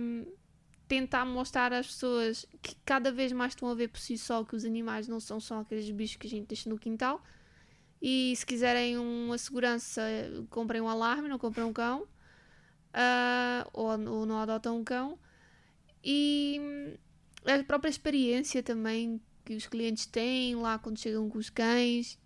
tentar 0.91 1.24
mostrar 1.24 1.71
às 1.71 1.88
pessoas 1.88 2.45
que 2.62 2.75
cada 2.83 3.13
vez 3.13 3.31
mais 3.31 3.53
estão 3.53 3.69
a 3.69 3.74
ver 3.74 3.88
por 3.88 3.98
si 3.98 4.17
só 4.17 4.43
que 4.43 4.57
os 4.57 4.65
animais 4.65 5.07
não 5.07 5.21
são 5.21 5.39
só 5.39 5.62
aqueles 5.62 5.89
bichos 5.89 6.17
que 6.17 6.27
a 6.27 6.29
gente 6.29 6.48
deixa 6.48 6.69
no 6.69 6.77
quintal. 6.77 7.24
E 8.01 8.36
se 8.36 8.45
quiserem 8.45 8.98
uma 8.98 9.38
segurança, 9.38 10.01
comprem 10.50 10.81
um 10.81 10.89
alarme, 10.89 11.29
não 11.29 11.39
comprem 11.39 11.63
um 11.63 11.71
cão. 11.71 12.05
Ah, 12.93 13.65
ou, 13.71 13.88
ou 13.88 14.25
não 14.25 14.39
adotam 14.39 14.79
um 14.79 14.83
cão. 14.83 15.17
E 16.03 16.60
a 17.45 17.63
própria 17.63 17.89
experiência 17.89 18.62
também 18.62 19.21
que 19.45 19.55
os 19.55 19.67
clientes 19.67 20.05
têm 20.05 20.57
lá 20.57 20.77
quando 20.77 21.00
chegam 21.00 21.29
com 21.29 21.38
os 21.38 21.50
cães, 21.50 22.19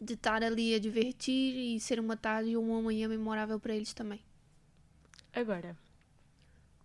de 0.00 0.14
estar 0.14 0.42
ali 0.42 0.74
a 0.74 0.78
divertir 0.78 1.76
e 1.76 1.78
ser 1.78 2.00
uma 2.00 2.16
tarde 2.16 2.56
ou 2.56 2.64
uma 2.64 2.80
manhã 2.80 3.06
memorável 3.06 3.60
para 3.60 3.74
eles 3.74 3.92
também. 3.92 4.24
Agora, 5.34 5.76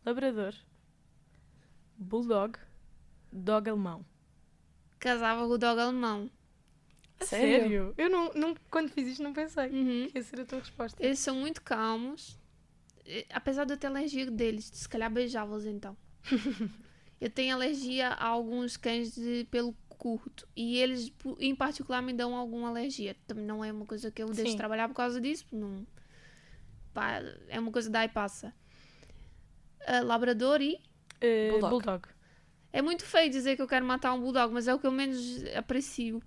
labrador, 0.05 0.53
bulldog, 1.97 2.57
dog 3.31 3.69
alemão. 3.69 4.05
Casava 4.99 5.45
com 5.47 5.53
o 5.53 5.57
dog 5.57 5.79
alemão. 5.79 6.29
A 7.19 7.25
Sério? 7.25 7.93
Eu 7.97 8.09
não, 8.09 8.31
não, 8.33 8.55
quando 8.69 8.89
fiz 8.89 9.07
isto 9.07 9.23
não 9.23 9.33
pensei 9.33 9.69
Uhum. 9.69 10.07
que 10.09 10.17
ia 10.17 10.23
ser 10.23 10.41
a 10.41 10.45
tua 10.45 10.59
resposta. 10.59 11.03
Eles 11.03 11.19
são 11.19 11.35
muito 11.35 11.61
calmos. 11.61 12.39
Apesar 13.31 13.63
de 13.65 13.73
eu 13.73 13.77
ter 13.77 13.87
alergia 13.87 14.29
deles, 14.29 14.69
se 14.73 14.87
calhar 14.87 15.11
beijava-os 15.11 15.65
então. 15.65 15.97
eu 17.19 17.29
tenho 17.29 17.55
alergia 17.55 18.09
a 18.09 18.25
alguns 18.27 18.77
cães 18.77 19.15
de 19.15 19.47
pelo 19.49 19.73
curto. 19.89 20.47
E 20.55 20.77
eles, 20.77 21.11
em 21.39 21.55
particular, 21.55 22.01
me 22.01 22.13
dão 22.13 22.35
alguma 22.35 22.69
alergia. 22.69 23.15
Também 23.25 23.45
não 23.45 23.63
é 23.63 23.71
uma 23.71 23.85
coisa 23.85 24.11
que 24.11 24.21
eu 24.21 24.27
deixo 24.27 24.51
Sim. 24.51 24.57
trabalhar 24.57 24.87
por 24.87 24.93
causa 24.95 25.19
disso. 25.19 25.45
Não... 25.51 25.87
pá, 26.93 27.19
é 27.47 27.59
uma 27.59 27.71
coisa 27.71 27.89
dá 27.89 28.03
e 28.05 28.09
passa. 28.09 28.53
Ah, 29.87 30.01
labrador 30.01 30.61
e. 30.61 30.79
Eh, 31.21 31.49
Bulldog. 31.51 31.69
bulldog. 31.71 32.07
É 32.73 32.81
muito 32.81 33.03
feio 33.05 33.29
dizer 33.29 33.55
que 33.55 33.61
eu 33.61 33.67
quero 33.67 33.85
matar 33.85 34.13
um 34.13 34.19
bulldog, 34.19 34.53
mas 34.53 34.67
é 34.67 34.73
o 34.73 34.79
que 34.79 34.85
eu 34.87 34.91
menos 34.91 35.43
aprecio. 35.55 36.21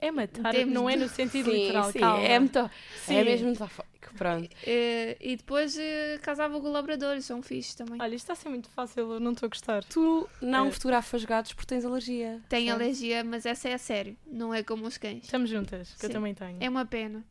É 0.00 0.12
matar, 0.12 0.52
Temos 0.52 0.72
não 0.72 0.88
é 0.88 0.94
de- 0.96 1.02
no 1.02 1.08
sentido 1.08 1.50
Sim, 1.50 1.56
literal, 1.56 1.90
sim, 1.90 1.98
calma. 1.98 2.22
é, 2.22 2.38
muito, 2.38 2.70
Sim. 3.04 3.14
é 3.16 3.24
mesmo 3.24 3.48
metafórico. 3.48 4.14
Pronto. 4.16 4.48
Eh, 4.64 5.16
e 5.20 5.34
depois 5.36 5.76
eh, 5.76 6.18
casava 6.22 6.60
com 6.60 6.68
labradores, 6.70 7.24
são 7.24 7.42
fixes 7.42 7.74
também. 7.74 8.00
Olha, 8.00 8.14
isto 8.14 8.24
está 8.24 8.32
a 8.34 8.36
ser 8.36 8.48
muito 8.48 8.68
fácil, 8.70 9.12
eu 9.14 9.20
não 9.20 9.32
estou 9.32 9.46
a 9.48 9.50
gostar. 9.50 9.82
Tu 9.84 10.28
não 10.40 10.68
É. 10.68 10.70
fotografas 10.70 11.24
gatos 11.24 11.52
porque 11.52 11.66
tens 11.66 11.84
alergia. 11.84 12.40
Tenho 12.48 12.66
certo? 12.68 12.80
alergia, 12.80 13.24
mas 13.24 13.44
essa 13.44 13.68
é 13.68 13.74
a 13.74 13.78
sério, 13.78 14.16
não 14.24 14.54
é 14.54 14.62
como 14.62 14.86
os 14.86 14.96
cães. 14.96 15.24
Estamos 15.24 15.50
juntas, 15.50 15.92
que 15.98 16.06
eu 16.06 16.10
também 16.10 16.32
tenho. 16.32 16.56
É 16.60 16.68
uma 16.68 16.86
pena. 16.86 17.24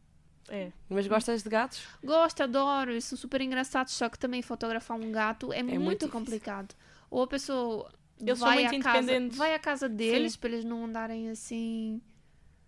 É. 0.49 0.71
Mas 0.89 1.07
gostas 1.07 1.43
de 1.43 1.49
gatos? 1.49 1.83
Gosto, 2.03 2.41
adoro, 2.41 2.91
eles 2.91 3.03
são 3.03 3.17
super 3.17 3.41
engraçados, 3.41 3.93
só 3.93 4.07
que 4.09 4.17
também 4.17 4.41
fotografar 4.41 4.97
um 4.97 5.11
gato 5.11 5.51
é, 5.51 5.61
muito 5.61 5.81
muito, 5.81 5.99
difícil. 5.99 6.09
complicado. 6.09 6.75
Ou 7.09 7.23
a 7.23 7.27
pessoa 7.27 7.91
Eles 8.19 8.39
vai 8.39 8.63
muito 8.63 8.87
à 8.87 8.93
casa, 8.93 9.29
vai 9.31 9.53
à 9.53 9.59
casa 9.59 9.89
deles 9.89 10.35
para 10.35 10.49
eles 10.49 10.65
não 10.65 10.85
andarem 10.85 11.29
assim 11.29 12.01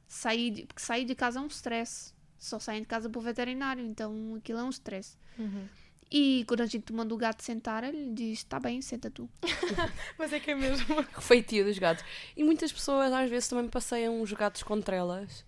sair 0.07 0.51
de, 0.51 0.65
porque 0.65 0.81
sair 0.81 1.05
de 1.05 1.15
casa 1.15 1.39
é 1.39 1.41
um 1.41 1.47
stress. 1.47 2.13
Só 2.37 2.57
saem 2.57 2.81
de 2.81 2.87
casa 2.87 3.09
para 3.09 3.19
o 3.19 3.21
veterinário, 3.21 3.85
então 3.85 4.35
aquilo 4.37 4.59
é 4.59 4.63
um 4.63 4.69
stress. 4.69 5.17
Uhum. 5.37 5.67
E 6.11 6.43
quando 6.47 6.61
a 6.61 6.65
gente 6.65 6.91
manda 6.91 7.13
o 7.13 7.17
gato 7.17 7.43
sentar, 7.43 7.83
ele 7.83 8.11
diz: 8.11 8.43
Tá 8.43 8.59
bem, 8.59 8.81
senta 8.81 9.11
tu. 9.11 9.29
Mas 10.17 10.33
é 10.33 10.39
que 10.39 10.51
é 10.51 10.55
mesmo. 10.55 10.95
Refeitio 11.13 11.65
dos 11.65 11.77
gatos. 11.77 12.03
E 12.35 12.43
muitas 12.43 12.71
pessoas 12.71 13.11
às 13.11 13.29
vezes 13.29 13.47
também 13.47 13.67
passeiam 13.67 14.21
os 14.21 14.31
gatos 14.33 14.63
contra 14.63 14.95
elas. 14.95 15.45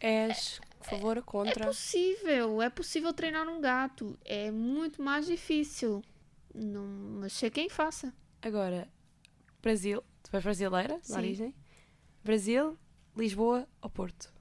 És 0.00 0.60
a 0.62 0.67
favor 0.88 1.16
ou 1.16 1.22
É 1.22 1.22
contra? 1.22 1.66
possível, 1.66 2.62
é 2.62 2.70
possível 2.70 3.12
treinar 3.12 3.48
um 3.48 3.60
gato. 3.60 4.18
É 4.24 4.50
muito 4.50 5.02
mais 5.02 5.26
difícil. 5.26 6.02
Não, 6.54 6.84
mas 7.20 7.32
sei 7.32 7.50
quem 7.50 7.68
faça. 7.68 8.12
Agora, 8.42 8.88
Brasil. 9.62 10.02
Tu 10.22 10.30
és 10.36 10.42
brasileira, 10.44 10.98
de 11.00 11.06
Sim. 11.08 11.14
origem. 11.16 11.54
Brasil, 12.24 12.76
Lisboa 13.16 13.66
ou 13.80 13.88
Porto? 13.90 14.32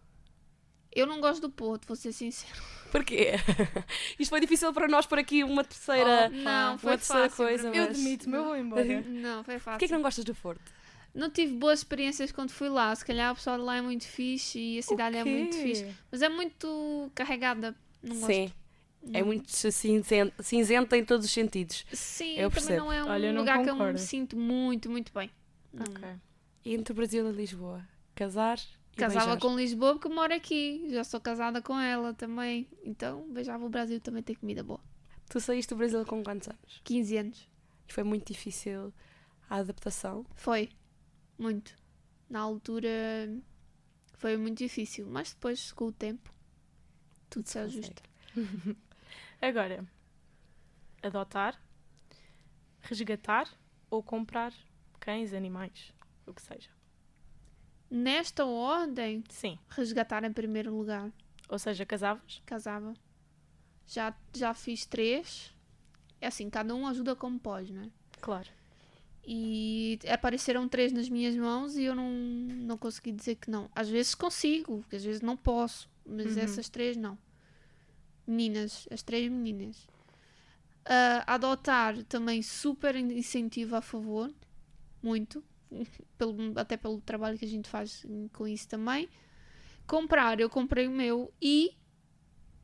Eu 0.91 1.05
não 1.05 1.21
gosto 1.21 1.41
do 1.41 1.49
Porto, 1.49 1.85
vou 1.85 1.95
ser 1.95 2.11
sincero. 2.11 2.59
Porquê? 2.91 3.33
Isto 4.17 4.29
foi 4.31 4.39
difícil 4.39 4.73
para 4.73 4.87
nós 4.87 5.05
por 5.05 5.19
aqui 5.19 5.43
uma 5.43 5.63
terceira. 5.63 6.31
Oh, 6.33 6.35
não, 6.35 6.77
foi 6.79 6.91
uma 6.91 6.97
terceira 6.97 7.29
fácil. 7.29 7.45
coisa, 7.45 7.63
para 7.63 7.71
mim. 7.71 7.77
Eu 7.77 7.87
mas- 7.87 7.97
admito-me, 7.97 8.37
eu 8.37 8.43
vou 8.45 8.55
embora. 8.57 9.01
Não, 9.07 9.43
foi 9.43 9.59
fácil. 9.59 9.71
Porquê 9.73 9.85
é 9.85 9.87
que 9.89 9.93
não 9.93 10.01
gostas 10.01 10.23
do 10.25 10.33
Porto? 10.33 10.73
Não 11.17 11.29
tive 11.31 11.53
boas 11.55 11.79
experiências 11.79 12.31
quando 12.31 12.51
fui 12.51 12.69
lá. 12.69 12.93
Se 12.95 13.03
calhar 13.03 13.31
o 13.31 13.35
pessoal 13.35 13.57
de 13.57 13.63
lá 13.63 13.77
é 13.77 13.81
muito 13.81 14.05
fixe 14.05 14.59
e 14.59 14.79
a 14.79 14.81
cidade 14.83 15.17
é 15.17 15.23
muito 15.23 15.55
fixe. 15.55 15.93
Mas 16.11 16.21
é 16.21 16.29
muito 16.29 17.11
carregada. 17.15 17.75
Não 18.03 18.15
gosto. 18.15 18.27
Sim, 18.27 18.51
é 19.13 19.19
Não. 19.19 19.25
muito 19.27 19.49
cinzenta, 19.51 20.43
cinzenta 20.43 20.95
em 20.97 21.03
todos 21.03 21.25
os 21.25 21.31
sentidos. 21.31 21.85
Sim, 21.91 22.33
Eu 22.37 22.49
também 22.49 22.51
percebo. 22.51 22.79
não 22.85 22.93
é 22.93 23.03
um 23.03 23.07
Olha, 23.09 23.31
não 23.33 23.39
lugar 23.41 23.63
que 23.63 23.69
eu 23.69 23.73
concordo. 23.73 23.93
me 23.93 23.99
sinto 23.99 24.37
muito, 24.37 24.89
muito 24.89 25.11
bem. 25.13 25.31
Não. 25.73 25.83
Ok. 25.85 26.07
Entre 26.65 26.93
Brasil 26.93 27.27
e 27.27 27.31
Lisboa? 27.31 27.83
Casar 28.13 28.59
e 28.93 28.95
Casava 28.97 29.25
beijar. 29.27 29.39
com 29.41 29.55
Lisboa 29.55 29.93
porque 29.93 30.09
moro 30.09 30.33
aqui. 30.33 30.85
Já 30.89 31.03
sou 31.03 31.19
casada 31.19 31.61
com 31.61 31.79
ela 31.79 32.13
também. 32.13 32.67
Então, 32.83 33.25
beijava 33.31 33.65
o 33.65 33.69
Brasil 33.69 33.99
também 33.99 34.21
tem 34.21 34.35
comida 34.35 34.63
boa. 34.63 34.79
Tu 35.29 35.39
saíste 35.39 35.73
do 35.73 35.77
Brasil 35.77 36.05
com 36.05 36.23
quantos 36.23 36.47
anos? 36.47 36.81
15 36.83 37.17
anos. 37.17 37.49
E 37.89 37.93
foi 37.93 38.03
muito 38.03 38.31
difícil 38.31 38.93
a 39.49 39.57
adaptação. 39.57 40.25
Foi. 40.35 40.69
Muito. 41.37 41.77
Na 42.29 42.39
altura 42.39 42.89
foi 44.13 44.35
muito 44.37 44.57
difícil. 44.57 45.05
Mas 45.07 45.33
depois, 45.33 45.71
com 45.71 45.85
o 45.85 45.91
tempo, 45.91 46.33
tudo 47.29 47.47
se 47.47 47.59
ajusta. 47.59 48.01
Agora, 49.41 49.85
adotar, 51.01 51.61
resgatar 52.81 53.47
ou 53.89 54.01
comprar 54.01 54.53
cães, 54.99 55.33
animais, 55.33 55.93
o 56.25 56.33
que 56.33 56.41
seja. 56.41 56.69
Nesta 57.89 58.45
ordem, 58.45 59.23
Sim. 59.29 59.57
resgatar 59.69 60.23
em 60.23 60.33
primeiro 60.33 60.75
lugar. 60.75 61.11
Ou 61.47 61.57
seja, 61.57 61.85
casavas? 61.85 62.41
casava. 62.45 62.93
Já, 63.85 64.13
já 64.35 64.53
fiz 64.53 64.85
três. 64.85 65.55
É 66.19 66.27
assim, 66.27 66.49
cada 66.49 66.75
um 66.75 66.85
ajuda 66.85 67.15
como 67.15 67.39
pode, 67.39 67.71
né? 67.71 67.89
Claro. 68.19 68.49
E 69.29 69.99
apareceram 70.07 70.69
três 70.69 70.93
nas 70.93 71.09
minhas 71.09 71.35
mãos 71.35 71.75
e 71.75 71.83
eu 71.83 71.93
não, 71.93 72.09
não 72.09 72.77
consegui 72.77 73.11
dizer 73.11 73.35
que 73.35 73.51
não. 73.51 73.69
Às 73.75 73.89
vezes 73.89 74.15
consigo, 74.15 74.85
às 74.91 75.03
vezes 75.03 75.21
não 75.21 75.35
posso. 75.35 75.89
Mas 76.05 76.37
Uhum. 76.37 76.43
essas 76.43 76.69
três 76.69 76.95
não. 76.95 77.17
Meninas, 78.25 78.87
as 78.89 79.01
três 79.01 79.29
meninas. 79.29 79.85
Ah, 80.85 81.25
adotar 81.33 82.01
também 82.05 82.41
super 82.41 82.95
incentivo 82.95 83.75
a 83.75 83.81
favor. 83.81 84.33
Muito. 85.03 85.43
Pelo, 86.17 86.57
até 86.57 86.77
pelo 86.77 87.01
trabalho 87.01 87.37
que 87.37 87.43
a 87.43 87.47
gente 87.49 87.67
faz 87.69 88.05
com 88.31 88.47
isso 88.47 88.67
também. 88.69 89.09
Comprar, 89.85 90.39
eu 90.39 90.49
comprei 90.49 90.87
o 90.87 90.91
meu 90.91 91.33
e 91.41 91.75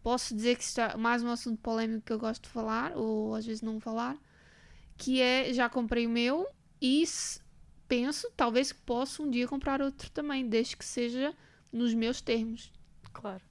posso 0.01 0.34
dizer 0.34 0.55
que 0.58 0.63
está 0.63 0.98
mais 0.98 1.22
um 1.22 1.29
assunto 1.29 1.60
polémico 1.62 2.05
que 2.05 2.13
eu 2.13 2.20
gosto 2.20 2.43
de 2.43 2.50
falar, 2.50 2.96
ou 2.98 3.36
às 3.36 3.46
vezes 3.46 3.62
não 3.62 3.79
falar, 3.79 4.17
que 4.97 5.21
é 5.21 5.53
já 5.53 5.69
comprei 5.69 6.05
o 6.05 6.09
meu 6.09 6.47
e 6.81 7.03
penso, 7.88 8.31
talvez 8.35 8.71
possa 8.73 9.21
um 9.21 9.29
dia 9.29 9.47
comprar 9.47 9.81
outro 9.81 10.09
também, 10.12 10.47
desde 10.47 10.75
que 10.77 10.85
seja 10.85 11.35
nos 11.71 11.93
meus 11.93 12.21
termos. 12.21 12.71
Claro. 13.12 13.43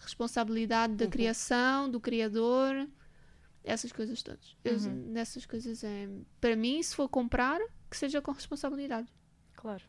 Responsabilidade 0.00 0.94
da 0.94 1.04
Uhum. 1.04 1.10
criação, 1.10 1.90
do 1.90 2.00
criador, 2.00 2.88
essas 3.62 3.90
coisas 3.92 4.22
todas. 4.22 4.56
Eu, 4.64 4.76
Uhum. 4.76 5.12
nessas 5.12 5.46
coisas 5.46 5.82
é. 5.84 6.08
Para 6.40 6.56
mim, 6.56 6.82
se 6.82 6.94
for 6.94 7.08
comprar, 7.08 7.60
que 7.90 7.96
seja 7.96 8.20
com 8.20 8.32
responsabilidade. 8.32 9.08
Claro. 9.54 9.82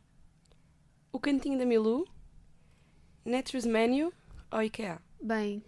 O 1.11 1.19
cantinho 1.19 1.57
da 1.57 1.65
Milu, 1.65 2.07
Nature's 3.25 3.65
Menu 3.65 4.13
ou 4.51 4.61
IKEA? 4.61 5.01
Bem. 5.21 5.63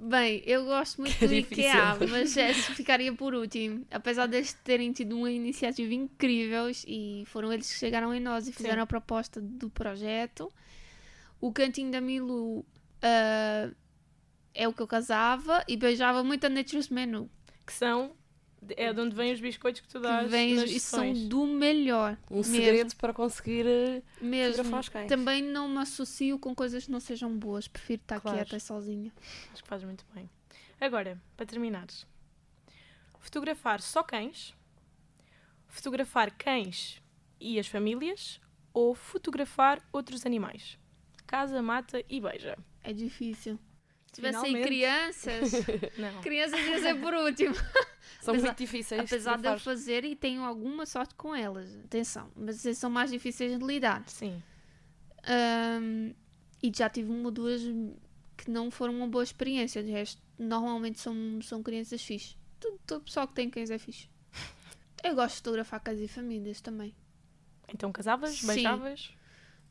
Bem, 0.00 0.42
eu 0.46 0.64
gosto 0.64 1.00
muito 1.02 1.18
Que 1.18 1.26
do 1.26 1.34
difícil. 1.34 1.64
IKEA, 1.64 1.98
mas 2.08 2.36
essa 2.36 2.74
ficaria 2.74 3.12
por 3.12 3.34
último. 3.34 3.84
Apesar 3.90 4.26
deles 4.26 4.52
terem 4.64 4.92
tido 4.92 5.16
uma 5.16 5.30
iniciativa 5.30 5.92
incrível 5.92 6.70
e 6.86 7.24
foram 7.26 7.52
eles 7.52 7.70
que 7.72 7.78
chegaram 7.78 8.14
em 8.14 8.20
nós 8.20 8.46
e 8.46 8.52
fizeram 8.52 8.76
Sim. 8.76 8.82
a 8.82 8.86
proposta 8.86 9.40
do 9.40 9.68
projeto. 9.68 10.52
O 11.40 11.52
cantinho 11.52 11.90
da 11.90 12.00
Milu 12.00 12.64
ah, 13.02 13.70
é 14.54 14.66
o 14.68 14.72
que 14.72 14.82
eu 14.82 14.86
casava 14.86 15.64
e 15.68 15.76
beijava 15.76 16.22
muito 16.22 16.44
a 16.44 16.48
Nature's 16.48 16.88
Menu. 16.88 17.30
Que 17.66 17.72
são. 17.72 18.12
É 18.76 18.92
de 18.92 19.00
onde 19.00 19.14
vêm 19.14 19.32
os 19.32 19.40
biscoitos 19.40 19.80
que 19.80 19.88
tu 19.88 19.98
Que 20.00 20.06
dás. 20.06 20.30
vem, 20.30 20.54
nas 20.56 20.68
e 20.70 20.80
são 20.80 21.12
do 21.28 21.46
melhor. 21.46 22.18
Um 22.30 22.38
mesmo, 22.38 22.54
segredo 22.56 22.96
para 22.96 23.14
conseguir 23.14 23.64
eh, 23.66 24.02
Mesmo. 24.20 24.52
fotografar 24.56 24.80
os 24.80 24.88
cães. 24.88 25.08
Também 25.08 25.42
não 25.42 25.68
me 25.68 25.78
associo 25.78 26.38
com 26.38 26.54
coisas 26.54 26.84
que 26.86 26.90
não 26.90 26.98
sejam 27.00 27.36
boas. 27.38 27.68
Prefiro 27.68 28.02
estar 28.02 28.20
Claro. 28.20 28.36
quieta 28.38 28.56
e 28.56 28.60
sozinha. 28.60 29.12
Acho 29.52 29.62
que 29.62 29.68
fazes 29.68 29.84
muito 29.86 30.04
bem. 30.14 30.28
Agora, 30.80 31.20
para 31.36 31.46
terminares, 31.46 32.04
fotografar 33.20 33.80
só 33.80 34.02
cães, 34.02 34.54
fotografar 35.68 36.30
cães 36.36 37.00
e 37.40 37.58
as 37.58 37.66
famílias 37.66 38.40
ou 38.72 38.94
fotografar 38.94 39.80
outros 39.92 40.24
animais? 40.26 40.78
Casa, 41.26 41.60
mata 41.62 42.02
e 42.08 42.20
beija. 42.20 42.56
É 42.82 42.92
difícil. 42.92 43.58
Se 44.06 44.14
tivesse 44.14 44.38
aí 44.38 44.44
Finalmente. 44.46 44.66
crianças, 44.66 45.52
Não. 45.98 46.20
crianças 46.22 46.58
ia 46.60 46.78
ser 46.80 47.00
por 47.00 47.12
último. 47.14 47.54
São 48.20 48.32
Apesar- 48.34 48.48
muito 48.48 48.58
difíceis. 48.58 49.00
Apesar 49.00 49.38
de 49.38 49.46
eu 49.48 49.58
fazer 49.58 50.04
e 50.04 50.14
tenho 50.16 50.42
alguma 50.42 50.84
sorte 50.86 51.14
com 51.14 51.34
elas. 51.34 51.74
Atenção. 51.84 52.30
Mas 52.36 52.60
são 52.76 52.90
mais 52.90 53.10
difíceis 53.10 53.58
de 53.58 53.64
lidar. 53.64 54.02
Sim. 54.08 54.42
Ahm, 55.24 56.12
e 56.62 56.72
já 56.74 56.88
tive 56.88 57.10
uma 57.10 57.26
ou 57.26 57.30
duas 57.30 57.62
que 58.36 58.50
não 58.50 58.70
foram 58.70 58.94
uma 58.94 59.06
boa 59.06 59.22
experiência. 59.24 59.82
De 59.82 59.90
resto, 59.90 60.20
normalmente 60.38 60.98
são, 61.00 61.14
são 61.42 61.62
crianças 61.62 62.02
fixe. 62.02 62.36
Todo, 62.60 62.78
todo 62.86 63.04
pessoal 63.04 63.26
que 63.28 63.34
tem 63.34 63.48
cães 63.50 63.70
é 63.70 63.78
fixe. 63.78 64.08
Eu 65.04 65.14
gosto 65.14 65.34
de 65.34 65.38
fotografar 65.38 65.80
casas 65.80 66.02
e 66.02 66.08
famílias 66.08 66.60
também. 66.60 66.94
Então 67.72 67.92
casavas, 67.92 68.30
Sim. 68.38 68.46
beijavas, 68.46 69.10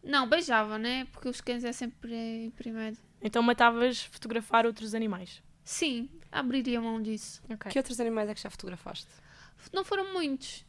Não, 0.03 0.27
beijava, 0.29 0.77
né? 0.77 1.05
Porque 1.11 1.27
os 1.27 1.41
cães 1.41 1.63
é 1.63 1.71
sempre 1.73 2.13
em 2.13 2.51
primeiro. 2.51 2.95
então 3.21 3.41
matavas 3.41 4.03
fotografar 4.03 4.65
outros 4.65 4.93
animais. 4.93 5.41
Sim, 5.67 6.09
abriria 6.31 6.79
mão 6.79 7.01
disso. 7.01 7.41
Ok. 7.49 7.69
Que 7.69 7.77
outros 7.77 7.99
animais 7.99 8.29
é 8.29 8.33
que 8.33 8.39
já 8.39 8.49
fotografaste? 8.49 9.09
Não 9.73 9.83
foram 9.83 10.13
muitos. 10.13 10.65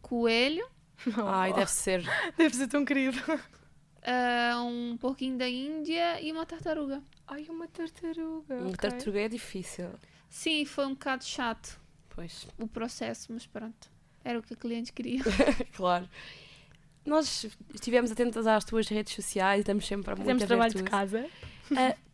Coelho, 0.00 0.64
Ai, 1.26 1.52
deve 1.52 1.68
ser. 1.70 2.04
Deve 2.38 2.54
ser 2.54 2.68
tão 2.68 2.84
querido. 2.84 3.18
ah, 4.04 4.62
um 4.64 4.96
porquinho 4.98 5.36
da 5.36 5.48
Índia 5.48 6.20
e 6.20 6.30
uma 6.30 6.46
tartaruga. 6.46 7.02
Ai, 7.26 7.44
uma 7.48 7.66
tartaruga. 7.66 8.54
Um 8.54 8.68
ok. 8.68 8.76
tartaruga 8.76 9.20
é 9.20 9.28
difícil. 9.28 9.90
Sim, 10.28 10.64
foi 10.64 10.86
um 10.86 10.90
bocado 10.90 11.24
chato 11.24 11.80
Pois, 12.10 12.46
o 12.56 12.68
processo, 12.68 13.32
mas 13.32 13.48
pronto. 13.48 13.90
Era 14.22 14.38
o 14.38 14.42
que 14.42 14.54
a 14.54 14.56
cliente 14.56 14.92
queria. 14.92 15.24
claro. 15.74 16.08
Nós 17.04 17.46
estivemos 17.74 18.12
atentas 18.12 18.46
às 18.46 18.64
tuas 18.64 18.86
redes 18.86 19.12
sociais 19.12 19.58
e 19.58 19.60
estamos 19.62 19.84
sempre 19.86 20.12
a 20.12 20.14
muito 20.14 20.26
Fizemos 20.26 20.44
trabalho 20.44 20.74
de 20.74 20.84
casa. 20.84 21.28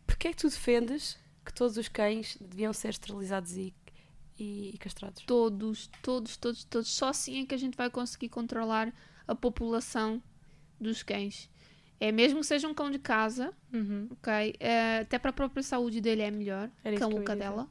porquê 0.07 0.29
é 0.29 0.31
que 0.31 0.37
tu 0.37 0.49
defendes 0.49 1.19
que 1.47 1.53
todos 1.53 1.77
os 1.77 1.87
cães 1.87 2.37
deviam 2.39 2.71
ser 2.73 2.89
esterilizados 2.89 3.57
e, 3.57 3.73
e, 4.37 4.71
e 4.73 4.77
castrados? 4.77 5.23
Todos, 5.25 5.89
todos, 6.03 6.37
todos, 6.37 6.63
todos. 6.65 6.87
Só 6.89 7.09
assim 7.09 7.41
é 7.41 7.45
que 7.45 7.55
a 7.55 7.57
gente 7.57 7.75
vai 7.75 7.89
conseguir 7.89 8.29
controlar 8.29 8.93
a 9.27 9.33
população 9.33 10.21
dos 10.79 11.01
cães. 11.03 11.49
É 11.99 12.11
mesmo 12.11 12.41
que 12.41 12.45
seja 12.45 12.67
um 12.67 12.73
cão 12.73 12.91
de 12.91 12.99
casa, 12.99 13.51
Uhum. 13.73 14.07
ok? 14.11 14.55
É, 14.59 14.99
até 14.99 15.17
para 15.17 15.31
a 15.31 15.33
própria 15.33 15.63
saúde 15.63 15.99
dele 15.99 16.21
é 16.21 16.29
melhor. 16.29 16.69
Era 16.83 16.95
cão 16.97 17.09
ou 17.11 17.23
cadela. 17.23 17.67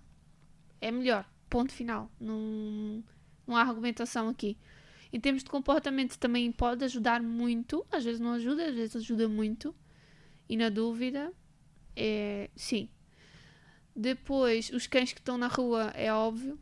É 0.81 0.91
melhor. 0.91 1.25
Ponto 1.49 1.73
final. 1.73 2.11
Não, 2.19 3.05
não 3.47 3.57
há 3.57 3.61
argumentação 3.63 4.29
aqui. 4.29 4.59
Em 5.13 5.21
termos 5.21 5.45
de 5.45 5.49
comportamento 5.51 6.19
também 6.19 6.51
pode 6.51 6.85
ajudar 6.85 7.23
muito. 7.23 7.87
Às 7.93 8.05
vezes 8.05 8.21
não 8.21 8.33
ajuda, 8.33 8.67
às 8.67 8.75
vezes 8.75 8.97
ajuda 8.97 9.29
muito. 9.29 9.73
E 10.49 10.57
na 10.57 10.69
dúvida, 10.69 11.33
é 11.95 12.51
sim. 12.57 12.89
Depois, 13.97 14.71
os 14.71 14.87
cães 14.87 15.15
que 15.15 15.21
estão 15.21 15.39
na 15.39 15.49
rua, 15.49 15.91
é 15.95 16.13
óbvio, 16.13 16.59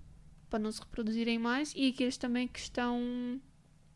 para 0.49 0.61
não 0.61 0.71
se 0.71 0.79
reproduzirem 0.79 1.37
mais. 1.37 1.73
E 1.75 1.89
aqueles 1.89 2.17
também 2.17 2.47
que 2.47 2.61
estão 2.61 3.41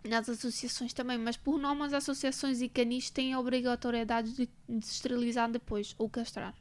nas 0.05 0.29
associações 0.29 0.93
também. 0.93 1.17
Mas 1.17 1.37
por 1.37 1.57
norma, 1.57 1.87
as 1.87 1.93
associações 1.93 2.61
e 2.61 2.69
canis 2.69 3.11
têm 3.11 3.33
a 3.33 3.39
obrigatoriedade 3.39 4.33
de, 4.33 4.49
de 4.69 4.85
se 4.85 4.95
esterilizar 4.95 5.49
depois 5.49 5.95
ou 5.99 6.09
castrar. 6.09 6.53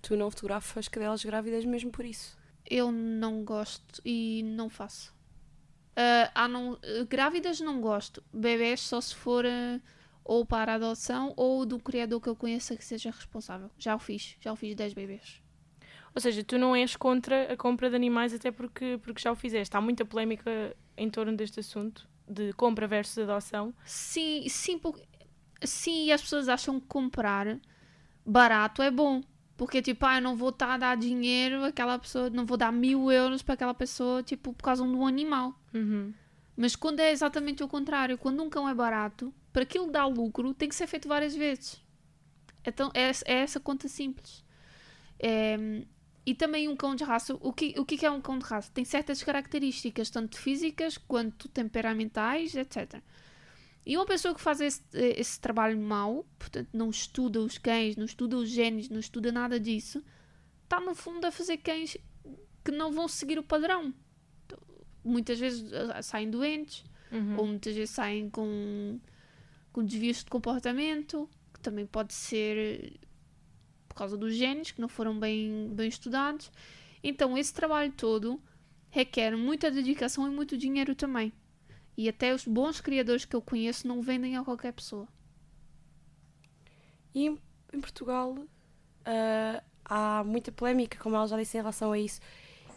Tu 0.00 0.16
não 0.16 0.30
fotografas 0.30 0.86
cadelas 0.86 1.24
grávidas 1.24 1.64
mesmo 1.64 1.90
por 1.90 2.04
isso. 2.04 2.38
Eu 2.64 2.92
não 2.92 3.44
gosto 3.44 4.00
e 4.04 4.44
não 4.44 4.70
faço. 4.70 5.12
Ah, 5.96 6.30
há 6.34 6.46
não, 6.46 6.74
ah, 6.74 7.04
grávidas 7.08 7.58
não 7.58 7.80
gosto. 7.80 8.22
Bebés 8.32 8.80
só 8.80 9.00
se 9.00 9.14
for 9.14 9.44
ah, 9.44 9.80
ou 10.24 10.46
para 10.46 10.74
adoção 10.74 11.32
ou 11.36 11.66
do 11.66 11.80
criador 11.80 12.20
que 12.20 12.28
eu 12.28 12.36
conheça 12.36 12.76
que 12.76 12.84
seja 12.84 13.10
responsável. 13.10 13.70
Já 13.76 13.96
o 13.96 13.98
fiz. 13.98 14.36
Já 14.40 14.52
o 14.52 14.56
fiz 14.56 14.76
10 14.76 14.94
bebês. 14.94 15.42
Ou 16.16 16.20
seja, 16.20 16.42
tu 16.42 16.56
não 16.56 16.74
és 16.74 16.96
contra 16.96 17.52
a 17.52 17.56
compra 17.58 17.90
de 17.90 17.94
animais 17.94 18.32
até 18.32 18.50
porque, 18.50 18.98
porque 19.02 19.20
já 19.20 19.30
o 19.30 19.36
fizeste. 19.36 19.76
Há 19.76 19.82
muita 19.82 20.02
polémica 20.02 20.74
em 20.96 21.10
torno 21.10 21.36
deste 21.36 21.60
assunto, 21.60 22.08
de 22.26 22.54
compra 22.54 22.86
versus 22.86 23.18
adoção. 23.18 23.74
Sim, 23.84 24.48
sim, 24.48 24.78
porque, 24.78 25.02
sim, 25.62 26.10
as 26.10 26.22
pessoas 26.22 26.48
acham 26.48 26.80
que 26.80 26.86
comprar 26.86 27.60
barato 28.24 28.80
é 28.80 28.90
bom. 28.90 29.22
Porque, 29.58 29.82
tipo, 29.82 30.06
ah, 30.06 30.16
eu 30.16 30.22
não 30.22 30.34
vou 30.34 30.48
estar 30.48 30.72
a 30.72 30.78
dar 30.78 30.96
dinheiro 30.96 31.62
àquela 31.62 31.98
pessoa, 31.98 32.30
não 32.30 32.46
vou 32.46 32.56
dar 32.56 32.72
mil 32.72 33.12
euros 33.12 33.42
para 33.42 33.52
aquela 33.52 33.74
pessoa, 33.74 34.22
tipo, 34.22 34.54
por 34.54 34.64
causa 34.64 34.82
de 34.82 34.88
um 34.88 35.06
animal. 35.06 35.54
Uhum. 35.74 36.14
Mas 36.56 36.74
quando 36.74 37.00
é 37.00 37.10
exatamente 37.10 37.62
o 37.62 37.68
contrário, 37.68 38.16
quando 38.16 38.42
um 38.42 38.48
cão 38.48 38.66
é 38.66 38.72
barato, 38.72 39.34
para 39.52 39.64
aquilo 39.64 39.90
dar 39.90 40.06
lucro, 40.06 40.54
tem 40.54 40.66
que 40.66 40.74
ser 40.74 40.86
feito 40.86 41.06
várias 41.06 41.36
vezes. 41.36 41.78
Então, 42.64 42.90
é, 42.94 43.10
é 43.26 43.34
essa 43.42 43.60
conta 43.60 43.86
simples. 43.86 44.42
É, 45.18 45.84
e 46.26 46.34
também 46.34 46.68
um 46.68 46.74
cão 46.76 46.94
de 46.96 47.04
raça. 47.04 47.34
O 47.40 47.52
que, 47.52 47.74
o 47.78 47.84
que 47.86 48.04
é 48.04 48.10
um 48.10 48.20
cão 48.20 48.36
de 48.38 48.44
raça? 48.44 48.70
Tem 48.74 48.84
certas 48.84 49.22
características, 49.22 50.10
tanto 50.10 50.36
físicas 50.36 50.98
quanto 50.98 51.48
temperamentais, 51.48 52.56
etc. 52.56 53.00
E 53.86 53.96
uma 53.96 54.04
pessoa 54.04 54.34
que 54.34 54.40
faz 54.40 54.60
esse, 54.60 54.82
esse 54.92 55.40
trabalho 55.40 55.78
mau, 55.78 56.26
portanto, 56.36 56.68
não 56.72 56.90
estuda 56.90 57.40
os 57.40 57.56
cães, 57.56 57.94
não 57.96 58.04
estuda 58.04 58.36
os 58.36 58.48
genes, 58.50 58.88
não 58.88 58.98
estuda 58.98 59.30
nada 59.30 59.60
disso, 59.60 60.02
está 60.64 60.80
no 60.80 60.92
fundo 60.96 61.24
a 61.24 61.30
fazer 61.30 61.58
cães 61.58 61.96
que 62.64 62.72
não 62.72 62.90
vão 62.90 63.06
seguir 63.06 63.38
o 63.38 63.44
padrão. 63.44 63.94
Então, 64.44 64.58
Muitas 65.04 65.38
vezes 65.38 65.72
ah, 65.72 66.02
saem 66.02 66.28
doentes, 66.28 66.84
Uhum. 67.12 67.36
ou 67.38 67.46
muitas 67.46 67.72
vezes 67.72 67.90
saem 67.94 68.28
com, 68.28 68.98
com 69.72 69.84
desvios 69.84 70.24
de 70.24 70.24
comportamento, 70.24 71.30
que 71.54 71.60
também 71.60 71.86
pode 71.86 72.12
ser 72.12 72.98
causa 73.96 74.16
dos 74.16 74.34
genes 74.34 74.70
que 74.70 74.80
não 74.80 74.88
foram 74.88 75.18
bem, 75.18 75.68
bem 75.72 75.88
estudados. 75.88 76.50
Então, 77.02 77.36
esse 77.38 77.52
trabalho 77.54 77.92
todo 77.92 78.40
requer 78.90 79.36
muita 79.36 79.70
dedicação 79.70 80.26
e 80.26 80.30
muito 80.30 80.56
dinheiro 80.56 80.94
também. 80.94 81.32
E 81.96 82.08
até 82.08 82.34
os 82.34 82.44
bons 82.46 82.80
criadores 82.80 83.24
que 83.24 83.34
eu 83.36 83.42
conheço 83.42 83.88
não 83.88 84.02
vendem 84.02 84.36
a 84.36 84.44
qualquer 84.44 84.72
pessoa. 84.72 85.08
E 87.14 87.26
em, 87.26 87.38
em 87.72 87.80
Portugal 87.80 88.36
ah, 89.04 89.62
há 89.84 90.24
muita 90.24 90.52
polémica, 90.52 90.98
como 90.98 91.16
ela 91.16 91.26
já 91.26 91.36
disse, 91.38 91.56
em 91.56 91.60
relação 91.60 91.92
a 91.92 91.98
isso. 91.98 92.20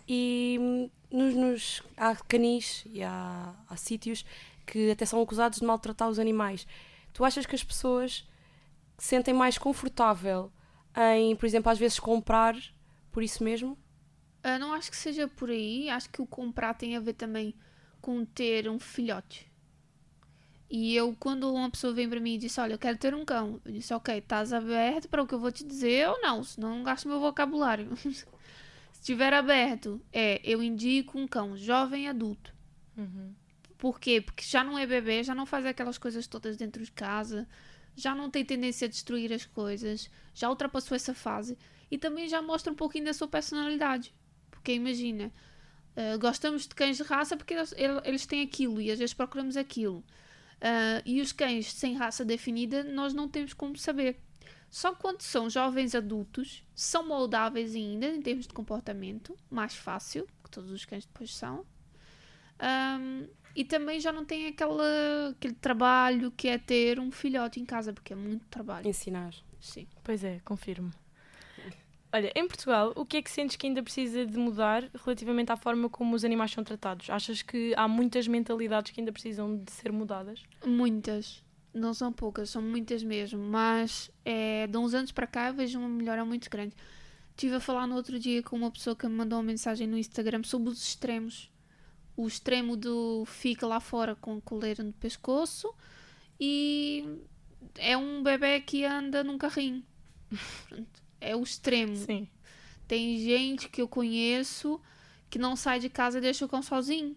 E 0.07 0.57
hum, 0.59 0.89
nos, 1.11 1.35
nos- 1.35 1.83
há 1.97 2.15
canis 2.15 2.83
e 2.87 3.03
há, 3.03 3.53
há 3.67 3.75
sítios 3.75 4.25
que 4.65 4.91
até 4.91 5.05
são 5.05 5.21
acusados 5.21 5.59
de 5.59 5.65
maltratar 5.65 6.09
os 6.09 6.19
animais. 6.19 6.65
Tu 7.13 7.23
achas 7.23 7.45
que 7.45 7.55
as 7.55 7.63
pessoas 7.63 8.27
se 8.97 9.07
sentem 9.07 9.33
mais 9.33 9.57
confortável 9.57 10.51
em, 10.95 11.35
por 11.35 11.45
exemplo, 11.45 11.71
às 11.71 11.79
vezes 11.79 11.99
comprar 11.99 12.55
por 13.11 13.23
isso 13.23 13.43
mesmo? 13.43 13.77
Ah, 14.43 14.57
não 14.57 14.73
acho 14.73 14.89
que 14.89 14.97
seja 14.97 15.27
por 15.27 15.49
aí. 15.49 15.89
Acho 15.89 16.09
que 16.09 16.21
o 16.21 16.25
comprar 16.25 16.73
tem 16.73 16.95
a 16.95 16.99
ver 16.99 17.13
também 17.13 17.55
com 18.01 18.23
ter 18.25 18.69
um 18.69 18.79
filhote. 18.79 19.49
E 20.69 20.95
eu, 20.95 21.15
quando 21.19 21.51
uma 21.51 21.69
pessoa 21.69 21.93
vem 21.93 22.07
para 22.07 22.19
mim 22.19 22.35
e 22.35 22.37
diz: 22.37 22.57
Olha, 22.57 22.73
eu 22.73 22.79
quero 22.79 22.97
ter 22.97 23.15
um 23.15 23.25
cão, 23.25 23.59
eu 23.65 23.71
disse: 23.71 23.93
Ok, 23.93 24.15
estás 24.15 24.53
aberto 24.53 25.09
para 25.09 25.23
o 25.23 25.27
que 25.27 25.33
eu 25.33 25.39
vou 25.39 25.51
te 25.51 25.63
dizer 25.63 26.07
ou 26.07 26.21
não? 26.21 26.43
Senão 26.43 26.77
não 26.77 26.83
gasto 26.83 27.05
o 27.05 27.09
meu 27.09 27.19
vocabulário. 27.19 27.89
Se 28.93 29.01
estiver 29.01 29.33
aberto, 29.33 30.01
é 30.11 30.41
eu 30.43 30.61
indico 30.61 31.17
um 31.17 31.27
cão 31.27 31.57
jovem 31.57 32.07
adulto. 32.07 32.53
Uhum. 32.97 33.33
Por 33.77 33.99
quê? 33.99 34.21
Porque 34.21 34.43
já 34.43 34.63
não 34.63 34.77
é 34.77 34.85
bebê, 34.85 35.23
já 35.23 35.33
não 35.33 35.45
faz 35.45 35.65
aquelas 35.65 35.97
coisas 35.97 36.27
todas 36.27 36.57
dentro 36.57 36.83
de 36.83 36.91
casa, 36.91 37.47
já 37.95 38.15
não 38.15 38.29
tem 38.29 38.43
tendência 38.45 38.85
a 38.85 38.89
destruir 38.89 39.31
as 39.33 39.45
coisas, 39.45 40.09
já 40.33 40.49
ultrapassou 40.49 40.95
essa 40.95 41.13
fase 41.13 41.57
e 41.91 41.97
também 41.97 42.27
já 42.27 42.41
mostra 42.41 42.71
um 42.71 42.75
pouquinho 42.75 43.05
da 43.05 43.13
sua 43.13 43.27
personalidade. 43.27 44.13
Porque 44.51 44.73
imagina, 44.73 45.31
eh, 45.95 46.17
gostamos 46.17 46.67
de 46.67 46.75
cães 46.75 46.97
de 46.97 47.03
raça 47.03 47.35
porque 47.37 47.53
eles, 47.53 47.73
ele- 47.77 48.01
eles 48.05 48.25
têm 48.25 48.41
aquilo 48.43 48.81
e 48.81 48.91
às 48.91 48.99
vezes 48.99 49.13
procuramos 49.13 49.57
aquilo. 49.57 50.03
Ah, 50.61 51.01
e 51.05 51.21
os 51.21 51.31
cães 51.31 51.71
sem 51.73 51.95
raça 51.95 52.25
definida 52.25 52.83
nós 52.83 53.13
não 53.13 53.27
temos 53.29 53.53
como 53.53 53.77
saber. 53.77 54.19
Só 54.69 54.93
quando 54.93 55.21
são 55.21 55.49
jovens 55.49 55.95
adultos, 55.95 56.63
são 56.75 57.07
moldáveis 57.07 57.73
ainda 57.75 58.07
em 58.07 58.21
termos 58.21 58.45
de 58.47 58.53
comportamento, 58.53 59.35
mais 59.49 59.73
fácil, 59.75 60.27
que 60.43 60.49
todos 60.51 60.69
os 60.71 60.85
cães 60.85 61.05
depois 61.05 61.33
são. 61.35 61.65
Ahm, 62.59 63.27
e 63.55 63.65
também 63.65 63.99
já 63.99 64.11
não 64.11 64.25
tem 64.25 64.47
aquela, 64.47 65.29
aquele 65.31 65.55
trabalho 65.55 66.31
que 66.31 66.47
é 66.47 66.57
ter 66.57 66.99
um 66.99 67.11
filhote 67.11 67.59
em 67.59 67.65
casa, 67.65 67.93
porque 67.93 68.13
é 68.13 68.15
muito 68.15 68.45
trabalho. 68.47 68.87
Ensinar. 68.87 69.33
Sim. 69.59 69.87
Pois 70.03 70.23
é, 70.23 70.39
confirmo. 70.45 70.91
Olha, 72.11 72.31
em 72.35 72.47
Portugal, 72.47 72.91
o 72.95 73.05
que 73.05 73.17
é 73.17 73.21
que 73.21 73.29
sentes 73.29 73.55
que 73.55 73.67
ainda 73.67 73.83
precisa 73.83 74.25
de 74.25 74.37
mudar 74.37 74.89
relativamente 75.05 75.51
à 75.51 75.55
forma 75.55 75.87
como 75.89 76.15
os 76.15 76.25
animais 76.25 76.51
são 76.51 76.63
tratados? 76.63 77.07
Achas 77.09 77.43
que 77.43 77.73
há 77.77 77.87
muitas 77.87 78.27
mentalidades 78.27 78.91
que 78.91 78.99
ainda 78.99 79.11
precisam 79.11 79.57
de 79.57 79.71
ser 79.71 79.91
mudadas? 79.91 80.41
Muitas. 80.65 81.43
Não 81.71 81.93
são 81.93 82.11
poucas, 82.11 82.49
são 82.49 82.63
muitas 82.63 83.03
mesmo. 83.03 83.39
Mas 83.39 84.09
é, 84.25 84.65
de 84.65 84.75
uns 84.75 84.95
anos 84.95 85.11
para 85.11 85.27
cá 85.27 85.49
eu 85.49 85.53
vejo 85.53 85.77
uma 85.77 85.87
melhora 85.87 86.25
muito 86.25 86.49
grande. 86.49 86.75
Estive 87.29 87.55
a 87.55 87.59
falar 87.59 87.85
no 87.85 87.95
outro 87.95 88.17
dia 88.17 88.41
com 88.41 88.55
uma 88.55 88.71
pessoa 88.71 88.95
que 88.95 89.07
me 89.07 89.13
mandou 89.13 89.37
uma 89.37 89.45
mensagem 89.45 89.85
no 89.85 89.97
Instagram 89.97 90.41
sobre 90.43 90.69
os 90.69 90.81
extremos. 90.81 91.51
O 92.19 92.27
extremo 92.27 92.75
do 92.75 93.23
fica 93.25 93.65
lá 93.65 93.79
fora 93.79 94.13
com 94.15 94.41
coleira 94.41 94.83
no 94.83 94.91
pescoço 94.91 95.73
e 96.39 97.05
é 97.77 97.95
um 97.95 98.21
bebê 98.21 98.59
que 98.59 98.83
anda 98.83 99.23
num 99.23 99.37
carrinho. 99.37 99.83
É 101.21 101.35
o 101.35 101.43
extremo. 101.43 101.97
Sim. 101.97 102.29
Tem 102.87 103.17
gente 103.19 103.67
que 103.67 103.81
eu 103.81 103.89
conheço 103.89 104.79
que 105.29 105.37
não 105.37 105.53
sai 105.53 105.77
de 105.77 105.89
casa 105.89 106.17
e 106.17 106.21
deixa 106.21 106.45
o 106.45 106.47
cão 106.47 106.61
sozinho. 106.61 107.13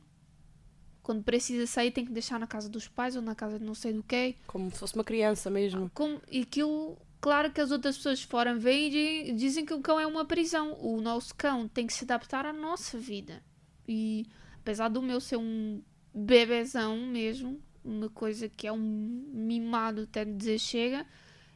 Quando 1.05 1.23
precisa 1.23 1.69
sair, 1.69 1.93
tem 1.93 2.05
que 2.05 2.11
deixar 2.13 2.41
na 2.41 2.47
casa 2.49 2.69
dos 2.69 2.89
pais 2.89 3.15
ou 3.15 3.23
na 3.23 3.35
casa 3.37 3.61
de 3.61 3.65
não 3.65 3.75
sei 3.77 3.93
do 3.93 4.03
quê. 4.03 4.35
Como 4.49 4.69
se 4.73 4.79
fosse 4.79 4.97
uma 4.97 5.05
criança 5.05 5.49
mesmo. 5.51 5.89
Como, 5.95 6.21
e 6.29 6.41
aquilo, 6.43 6.99
claro 7.21 7.53
que 7.53 7.61
as 7.61 7.71
outras 7.71 7.97
pessoas 7.97 8.21
fora 8.23 8.57
veem 8.57 8.89
e 8.89 8.91
di- 9.31 9.33
dizem 9.35 9.65
que 9.65 9.73
o 9.73 9.81
cão 9.81 10.01
é 10.01 10.07
uma 10.07 10.25
prisão. 10.25 10.77
O 10.81 11.01
nosso 11.01 11.33
cão 11.37 11.69
tem 11.69 11.87
que 11.87 11.93
se 11.93 12.03
adaptar 12.03 12.45
à 12.45 12.53
nossa 12.53 12.99
vida. 12.99 13.41
E 13.87 14.27
apesar 14.63 14.89
do 14.89 15.03
meu 15.03 15.21
ser 15.21 15.37
um 15.37 15.83
bebezão 16.15 16.97
mesmo, 17.07 17.61
uma 17.85 18.09
coisa 18.09 18.49
que 18.49 18.67
é 18.67 18.73
um 18.73 18.79
mimado 18.79 20.03
até 20.03 20.25
dizer 20.25 20.59
chega, 20.59 21.05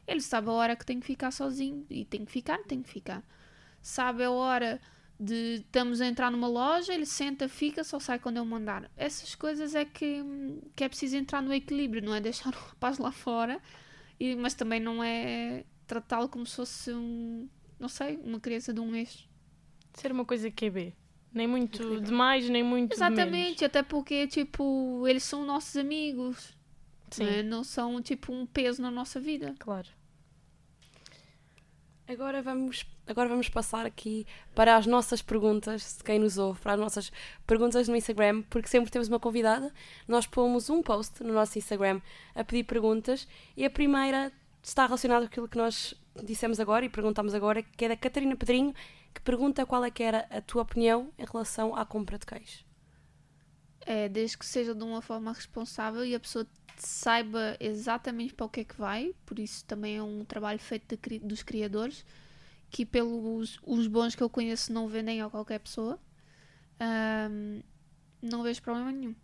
ele 0.05 0.21
sabe 0.21 0.49
a 0.49 0.51
hora 0.51 0.75
que 0.75 0.85
tem 0.85 0.99
que 0.99 1.05
ficar 1.05 1.31
sozinho. 1.31 1.85
E 1.89 2.03
tem 2.05 2.25
que 2.25 2.31
ficar, 2.31 2.59
tem 2.63 2.81
que 2.81 2.89
ficar. 2.89 3.23
Sabe 3.81 4.23
a 4.23 4.31
hora 4.31 4.81
de 5.19 5.63
estamos 5.65 6.01
a 6.01 6.05
entrar 6.05 6.29
numa 6.29 6.47
loja, 6.47 6.93
ele 6.93 7.05
senta, 7.05 7.47
fica, 7.47 7.83
só 7.83 7.97
sai 7.99 8.19
quando 8.19 8.37
eu 8.37 8.45
mandar. 8.45 8.91
Essas 8.97 9.33
coisas 9.35 9.73
é 9.73 9.85
que, 9.85 10.23
que 10.75 10.83
é 10.83 10.89
preciso 10.89 11.15
entrar 11.15 11.41
no 11.41 11.53
equilíbrio, 11.53 12.03
não 12.03 12.13
é 12.13 12.19
deixar 12.19 12.49
o 12.53 12.57
rapaz 12.57 12.97
lá 12.97 13.11
fora, 13.11 13.61
e, 14.19 14.35
mas 14.35 14.53
também 14.53 14.79
não 14.81 15.03
é 15.03 15.63
tratá-lo 15.87 16.27
como 16.27 16.45
se 16.45 16.57
fosse 16.57 16.91
um, 16.91 17.47
não 17.79 17.87
sei, 17.87 18.17
uma 18.17 18.39
criança 18.39 18.73
de 18.73 18.81
um 18.81 18.91
mês. 18.91 19.27
Ser 19.93 20.11
uma 20.11 20.25
coisa 20.25 20.51
que 20.51 20.65
é 20.65 20.69
B. 20.69 20.93
Nem 21.33 21.47
muito 21.47 22.01
de 22.01 22.11
mais, 22.11 22.49
nem 22.49 22.63
muito. 22.63 22.93
Exatamente, 22.93 23.63
até 23.63 23.83
porque, 23.83 24.27
tipo, 24.27 25.05
eles 25.07 25.23
são 25.23 25.45
nossos 25.45 25.75
amigos, 25.77 26.55
Sim, 27.11 27.23
não, 27.23 27.31
é? 27.31 27.43
não 27.43 27.63
são, 27.63 28.01
tipo, 28.01 28.33
um 28.33 28.45
peso 28.45 28.81
na 28.81 28.89
nossa 28.89 29.19
vida. 29.19 29.53
claro. 29.59 29.87
Agora 32.09 32.41
vamos, 32.41 32.85
agora 33.05 33.27
vamos 33.27 33.49
passar 33.49 33.85
aqui 33.85 34.25
para 34.55 34.77
as 34.77 34.85
nossas 34.85 35.21
perguntas, 35.21 35.97
de 35.97 36.03
quem 36.05 36.17
nos 36.17 36.37
ouve, 36.37 36.57
para 36.61 36.71
as 36.71 36.79
nossas 36.79 37.11
perguntas 37.45 37.85
no 37.89 37.97
Instagram, 37.97 38.43
porque 38.43 38.69
sempre 38.69 38.89
temos 38.89 39.09
uma 39.09 39.19
convidada. 39.19 39.73
Nós 40.07 40.25
pomos 40.25 40.69
um 40.69 40.81
post 40.81 41.21
no 41.21 41.33
nosso 41.33 41.57
Instagram 41.57 41.99
a 42.33 42.45
pedir 42.45 42.63
perguntas 42.63 43.27
e 43.57 43.65
a 43.65 43.69
primeira 43.69 44.31
está 44.63 44.85
relacionada 44.85 45.25
com 45.25 45.31
aquilo 45.31 45.49
que 45.49 45.57
nós 45.57 45.93
dissemos 46.23 46.61
agora 46.61 46.85
e 46.85 46.89
perguntamos 46.89 47.33
agora, 47.33 47.61
que 47.61 47.83
é 47.83 47.89
da 47.89 47.97
Catarina 47.97 48.37
Pedrinho, 48.37 48.73
que 49.17 49.21
pergunta 49.23 49.65
qual 49.65 49.83
é 49.83 49.89
que 49.89 50.03
era 50.03 50.27
a 50.29 50.39
tua 50.41 50.61
opinião 50.61 51.11
em 51.17 51.25
relação 51.25 51.75
à 51.75 51.83
compra 51.83 52.19
de 52.19 52.25
queijo. 52.27 52.63
É, 53.81 54.07
desde 54.07 54.37
que 54.37 54.45
seja 54.45 54.75
de 54.75 54.83
uma 54.83 55.01
forma 55.01 55.33
responsável 55.33 56.05
e 56.05 56.13
a 56.13 56.19
pessoa 56.19 56.45
saiba 56.77 57.57
exatamente 57.59 58.35
para 58.35 58.45
o 58.45 58.49
que 58.49 58.59
é 58.59 58.63
que 58.63 58.77
vai, 58.77 59.15
por 59.25 59.39
isso 59.39 59.65
também 59.65 59.97
é 59.97 60.03
um 60.03 60.23
trabalho 60.23 60.59
feito 60.59 60.95
de, 60.95 61.17
dos 61.17 61.41
criadores, 61.41 62.05
que 62.69 62.85
pelos 62.85 63.59
os 63.65 63.87
bons 63.87 64.13
que 64.13 64.21
eu 64.21 64.29
conheço 64.29 64.71
não 64.71 64.87
vendem 64.87 65.19
a 65.19 65.29
qualquer 65.29 65.59
pessoa. 65.61 65.99
Um, 66.79 67.63
não 68.21 68.43
vejo 68.43 68.61
problema 68.61 68.91
nenhum. 68.91 69.15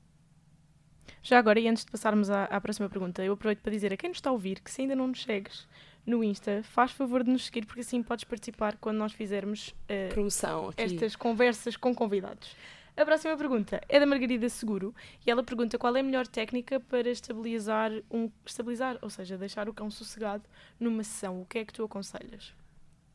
Já 1.21 1.37
agora, 1.37 1.59
e 1.59 1.67
antes 1.67 1.85
de 1.85 1.91
passarmos 1.91 2.31
à, 2.31 2.45
à, 2.45 2.59
próxima 2.59 2.89
pergunta, 2.89 3.23
eu 3.23 3.33
aproveito 3.33 3.59
para 3.59 3.71
dizer 3.71 3.93
a 3.93 3.97
quem 3.97 4.09
nos 4.09 4.17
está 4.17 4.31
a 4.31 4.33
ouvir 4.33 4.59
que 4.59 4.71
se 4.71 4.81
ainda 4.81 4.95
não 4.95 5.07
nos 5.07 5.21
segues 5.21 5.67
no 6.05 6.23
Insta, 6.23 6.61
faz 6.63 6.91
favor 6.91 7.23
de 7.23 7.31
nos 7.31 7.45
seguir, 7.45 7.65
porque 7.65 7.81
assim 7.81 8.03
podes 8.03 8.25
participar 8.25 8.77
quando 8.77 8.97
nós 8.97 9.13
fizermos 9.13 9.69
uh, 9.69 10.13
promoção 10.13 10.69
aqui. 10.69 10.83
estas 10.83 11.15
conversas 11.15 11.77
com 11.77 11.95
convidados. 11.95 12.55
A 12.95 13.03
próxima 13.05 13.35
pergunta 13.35 13.81
é 13.89 13.99
da 13.99 14.05
Margarida 14.05 14.47
Seguro 14.49 14.93
e 15.25 15.31
ela 15.31 15.43
pergunta 15.43 15.79
qual 15.79 15.95
é 15.95 16.01
a 16.01 16.03
melhor 16.03 16.27
técnica 16.27 16.79
para 16.79 17.09
estabilizar, 17.09 17.91
um, 18.11 18.29
estabilizar 18.45 18.99
ou 19.01 19.09
seja, 19.09 19.35
deixar 19.35 19.67
o 19.67 19.73
cão 19.73 19.89
sossegado 19.89 20.43
numa 20.79 21.03
sessão. 21.03 21.41
O 21.41 21.45
que 21.45 21.59
é 21.59 21.65
que 21.65 21.73
tu 21.73 21.83
aconselhas? 21.83 22.53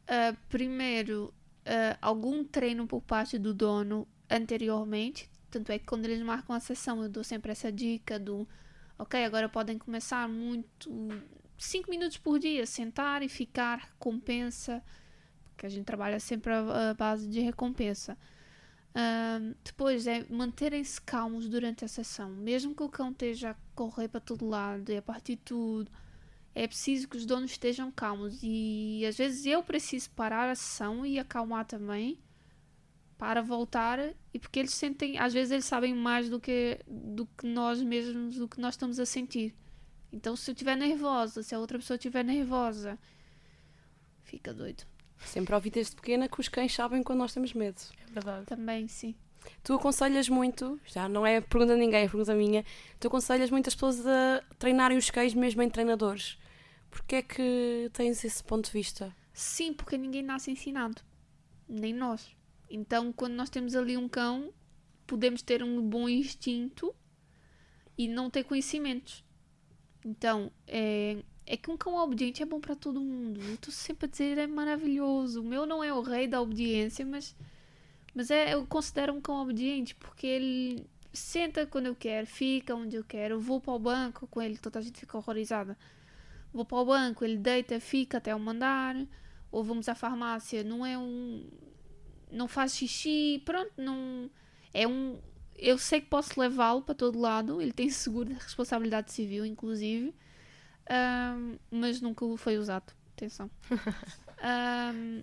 Uh, 0.05 0.37
primeiro, 0.49 1.33
uh, 1.65 1.97
algum 2.03 2.43
treino 2.43 2.89
por 2.89 3.01
parte 3.03 3.39
do 3.39 3.55
dono 3.55 4.09
anteriormente. 4.29 5.31
Tanto 5.49 5.71
é 5.71 5.79
que 5.79 5.87
quando 5.87 6.07
eles 6.07 6.23
marcam 6.23 6.57
a 6.57 6.61
sessão, 6.61 7.03
eu 7.03 7.09
dou 7.09 7.23
sempre 7.23 7.53
essa 7.53 7.71
dica 7.71 8.19
do 8.19 8.49
ok, 8.99 9.25
agora 9.25 9.49
podem 9.49 9.79
começar 9.79 10.29
muito 10.29 10.91
5 11.59 11.91
minutos 11.91 12.17
por 12.17 12.39
dia, 12.39 12.65
sentar 12.67 13.23
e 13.23 13.29
ficar, 13.29 13.79
recompensa, 13.79 14.83
porque 15.51 15.67
a 15.67 15.69
gente 15.69 15.85
trabalha 15.85 16.21
sempre 16.21 16.53
a, 16.53 16.95
base 16.95 17.29
de 17.29 17.41
recompensa 17.41 18.17
depois 19.63 20.07
é 20.07 20.25
manterem-se 20.29 21.01
calmos 21.01 21.49
durante 21.49 21.85
a 21.85 21.89
sessão, 21.89 22.31
mesmo 22.31 22.75
que 22.75 22.83
o 22.83 22.89
cão 22.89 23.11
esteja 23.11 23.51
a 23.51 23.57
correr 23.75 24.09
para 24.09 24.21
todo 24.21 24.47
lado 24.47 24.91
e 24.91 24.97
a 24.97 25.03
partir 25.03 25.37
de 25.37 25.43
tudo. 25.43 25.91
É 26.55 26.67
preciso 26.67 27.07
que 27.07 27.17
os 27.17 27.25
donos 27.25 27.53
estejam 27.53 27.93
calmos 27.93 28.41
e 28.43 29.05
às 29.07 29.17
vezes 29.17 29.47
eu 29.47 29.63
preciso 29.63 30.11
parar 30.11 30.51
a 30.51 30.55
sessão 30.55 31.07
e 31.07 31.19
acalmar 31.19 31.65
também 31.65 32.19
para 33.17 33.43
voltar 33.43 34.01
e 34.33 34.39
porque 34.39 34.59
eles 34.59 34.75
sentem, 34.75 35.19
às 35.19 35.33
vezes 35.33 35.53
eles 35.53 35.65
sabem 35.65 35.95
mais 35.95 36.29
do 36.29 36.41
que 36.41 36.81
do 36.87 37.27
que 37.27 37.47
nós 37.47 37.81
mesmos, 37.83 38.37
do 38.37 38.49
que 38.49 38.61
nós 38.61 38.75
estamos 38.75 38.99
a 38.99 39.07
sentir. 39.07 39.55
Então 40.13 40.35
se 40.35 40.51
eu 40.51 40.53
estiver 40.53 40.77
nervosa, 40.77 41.43
se 41.43 41.55
a 41.55 41.59
outra 41.59 41.79
pessoa 41.79 41.97
estiver 41.97 42.25
nervosa, 42.25 42.99
fica 44.23 44.53
doido. 44.53 44.85
Sempre 45.19 45.55
ouvi 45.55 45.71
desde 45.71 45.97
pequena 45.97 46.29
que 46.29 46.41
os 46.41 46.49
cães 46.49 46.73
sabem 46.73 47.03
quando 47.03 47.19
nós 47.19 47.35
temos 47.35 47.53
medo. 47.53 47.81
É 48.07 48.11
verdade. 48.11 48.47
Também, 48.47 48.89
sim. 48.89 49.15
Tu 49.63 49.75
aconselhas 49.75 50.29
muito, 50.29 50.81
já 50.85 51.09
não 51.09 51.27
é 51.27 51.41
pergunta 51.41 51.75
de 51.75 51.81
ninguém, 51.81 52.05
é 52.05 52.09
pergunta 52.09 52.35
minha, 52.35 52.65
tu 52.99 53.09
aconselhas 53.09 53.51
muitas 53.51 53.75
pessoas 53.75 54.07
a 54.07 54.43
treinarem 54.59 54.99
os 54.99 55.11
cães 55.11 55.35
mesmo 55.35 55.63
em 55.63 55.71
treinadores. 55.71 56.39
Porquê 56.91 57.17
é 57.17 57.23
que 57.23 57.91
tens 57.93 58.25
esse 58.25 58.43
ponto 58.43 58.67
de 58.67 58.73
vista? 58.73 59.15
Sim, 59.33 59.73
porque 59.73 59.97
ninguém 59.97 60.23
nasce 60.23 60.51
ensinado. 60.51 61.03
Nem 61.69 61.93
nós. 61.93 62.35
Então, 62.71 63.13
quando 63.13 63.35
nós 63.35 63.51
temos 63.51 63.75
ali 63.75 63.97
um 63.97 64.09
cão, 64.09 64.53
podemos 65.07 65.43
ter 65.43 65.63
um 65.63 65.81
bom 65.83 66.09
instinto 66.09 66.95
e 67.97 68.09
não 68.09 68.31
ter 68.31 68.45
conhecimentos. 68.45 69.25
Então, 70.05 70.51
é, 70.67 71.19
é 71.47 71.57
que 71.57 71.71
um 71.71 71.77
cão 71.77 71.97
obediente 71.97 72.43
é 72.43 72.47
bom 72.47 72.61
para 72.61 72.77
todo 72.77 73.01
mundo. 73.01 73.41
Eu 73.41 73.55
estou 73.55 73.73
sempre 73.73 74.07
a 74.07 74.09
dizer 74.09 74.39
é 74.39 74.47
maravilhoso. 74.47 75.41
O 75.41 75.45
meu 75.45 75.67
não 75.67 75.83
é 75.83 75.93
o 75.93 76.01
rei 76.03 76.27
da 76.27 76.41
obediência, 76.41 77.05
mas 77.05 77.35
mas 78.15 78.31
é 78.31 78.55
eu 78.55 78.67
considero 78.67 79.13
um 79.13 79.21
cão 79.21 79.41
obediente 79.41 79.95
porque 79.95 80.27
ele 80.27 80.87
senta 81.13 81.67
quando 81.67 81.87
eu 81.87 81.95
quero, 81.95 82.27
fica 82.27 82.75
onde 82.75 82.97
eu 82.97 83.05
quero. 83.05 83.35
Eu 83.35 83.41
vou 83.41 83.61
para 83.61 83.73
o 83.75 83.79
banco 83.79 84.27
com 84.27 84.43
ele, 84.43 84.59
toda 84.59 84.79
a 84.79 84.83
gente 84.83 85.01
fica 85.01 85.17
horrorizada. 85.17 85.79
Vou 86.53 86.65
para 86.65 86.79
o 86.79 86.85
banco, 86.85 87.25
ele 87.25 87.37
deita, 87.37 87.79
fica 87.81 88.19
até 88.19 88.33
eu 88.33 88.39
mandar. 88.39 88.97
Ou 89.51 89.65
vamos 89.65 89.89
à 89.89 89.95
farmácia, 89.95 90.63
não 90.65 90.85
é 90.85 90.99
um 90.99 91.49
não 92.31 92.47
faz 92.47 92.77
xixi, 92.77 93.43
pronto, 93.45 93.73
não 93.77 94.31
é 94.75 94.87
um 94.87 95.19
eu 95.59 95.77
sei 95.77 96.01
que 96.01 96.09
posso 96.09 96.39
levá-lo 96.39 96.83
para 96.83 96.95
todo 96.95 97.19
lado, 97.19 97.61
ele 97.61 97.73
tem 97.73 97.91
seguro 97.91 98.29
de 98.29 98.35
responsabilidade 98.35 99.13
civil, 99.13 99.45
inclusive 99.45 100.15
um, 100.89 101.59
mas 101.71 102.01
nunca 102.01 102.25
foi 102.37 102.59
usado. 102.59 102.93
Atenção. 103.17 103.51
um, 104.95 105.23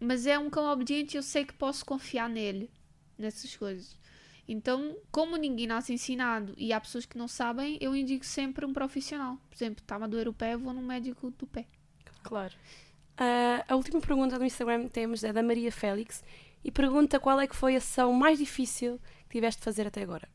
mas 0.00 0.26
é 0.26 0.38
um 0.38 0.48
cão 0.48 0.70
obediente 0.70 1.14
e 1.14 1.18
eu 1.18 1.22
sei 1.22 1.44
que 1.44 1.52
posso 1.52 1.84
confiar 1.84 2.28
nele, 2.28 2.70
nessas 3.16 3.54
coisas. 3.56 3.98
Então, 4.46 4.96
como 5.10 5.36
ninguém 5.36 5.66
nasce 5.66 5.92
ensinado 5.92 6.54
e 6.56 6.72
há 6.72 6.80
pessoas 6.80 7.04
que 7.04 7.18
não 7.18 7.28
sabem, 7.28 7.76
eu 7.80 7.94
indico 7.94 8.24
sempre 8.24 8.64
um 8.64 8.72
profissional. 8.72 9.36
Por 9.50 9.56
exemplo, 9.56 9.82
está-me 9.82 10.04
a 10.04 10.06
doer 10.06 10.28
o 10.28 10.32
pé, 10.32 10.56
vou 10.56 10.72
num 10.72 10.86
médico 10.86 11.30
do 11.32 11.46
pé. 11.46 11.66
Claro. 12.22 12.54
Uh, 13.20 13.60
a 13.68 13.74
última 13.74 14.00
pergunta 14.00 14.38
do 14.38 14.44
Instagram 14.44 14.84
que 14.84 14.90
temos 14.90 15.24
é 15.24 15.32
da 15.32 15.42
Maria 15.42 15.72
Félix 15.72 16.22
e 16.64 16.70
pergunta 16.70 17.20
qual 17.20 17.40
é 17.40 17.46
que 17.46 17.56
foi 17.56 17.76
a 17.76 17.80
sessão 17.80 18.12
mais 18.12 18.38
difícil 18.38 19.00
que 19.28 19.36
tiveste 19.36 19.60
de 19.60 19.64
fazer 19.64 19.86
até 19.86 20.02
agora. 20.02 20.28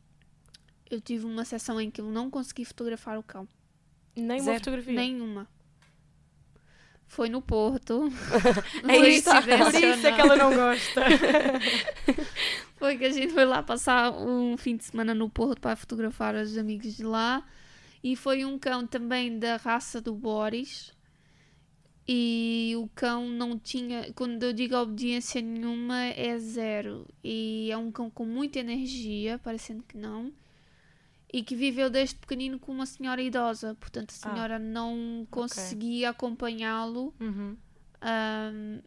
Eu 0.89 1.01
tive 1.01 1.25
uma 1.25 1.45
sessão 1.45 1.79
em 1.79 1.89
que 1.89 2.01
eu 2.01 2.05
não 2.05 2.29
consegui 2.29 2.65
fotografar 2.65 3.17
o 3.17 3.23
cão. 3.23 3.47
Nem 4.15 4.39
Zero. 4.39 4.51
uma 4.51 4.59
fotografia? 4.59 4.93
Nenhuma. 4.93 5.47
Foi 7.07 7.29
no 7.29 7.41
Porto. 7.41 8.11
é 8.87 9.09
isso, 9.09 9.29
por 9.29 9.83
isso 9.83 10.07
é 10.07 10.11
que 10.11 10.21
ela 10.21 10.35
não 10.35 10.53
gosta. 10.53 11.01
foi 12.77 12.97
que 12.97 13.05
a 13.05 13.11
gente 13.11 13.33
foi 13.33 13.45
lá 13.45 13.61
passar 13.61 14.11
um 14.11 14.57
fim 14.57 14.75
de 14.75 14.85
semana 14.85 15.13
no 15.13 15.29
Porto 15.29 15.61
para 15.61 15.75
fotografar 15.75 16.35
os 16.35 16.57
amigos 16.57 16.95
de 16.95 17.03
lá. 17.03 17.45
E 18.03 18.15
foi 18.15 18.43
um 18.43 18.57
cão 18.57 18.85
também 18.85 19.37
da 19.37 19.57
raça 19.57 20.01
do 20.01 20.13
Boris. 20.13 20.91
E 22.07 22.73
o 22.77 22.89
cão 22.93 23.29
não 23.29 23.57
tinha, 23.57 24.11
quando 24.13 24.43
eu 24.43 24.51
digo 24.51 24.75
obediência 24.75 25.41
nenhuma, 25.41 26.03
é 26.03 26.37
zero. 26.37 27.07
E 27.23 27.69
é 27.71 27.77
um 27.77 27.91
cão 27.91 28.09
com 28.09 28.25
muita 28.25 28.59
energia, 28.59 29.39
parecendo 29.39 29.83
que 29.83 29.97
não 29.97 30.33
e 31.33 31.41
que 31.41 31.55
viveu 31.55 31.89
desde 31.89 32.15
pequenino 32.15 32.59
com 32.59 32.71
uma 32.71 32.85
senhora 32.85 33.19
idosa. 33.19 33.75
Portanto, 33.79 34.11
a 34.11 34.13
ah, 34.13 34.31
senhora 34.31 34.55
ah, 34.57 34.59
não 34.59 35.27
conseguia 35.31 36.11
okay. 36.11 36.15
acompanhá-lo 36.15 37.11
uhum. 37.19 37.57
um, 38.03 38.81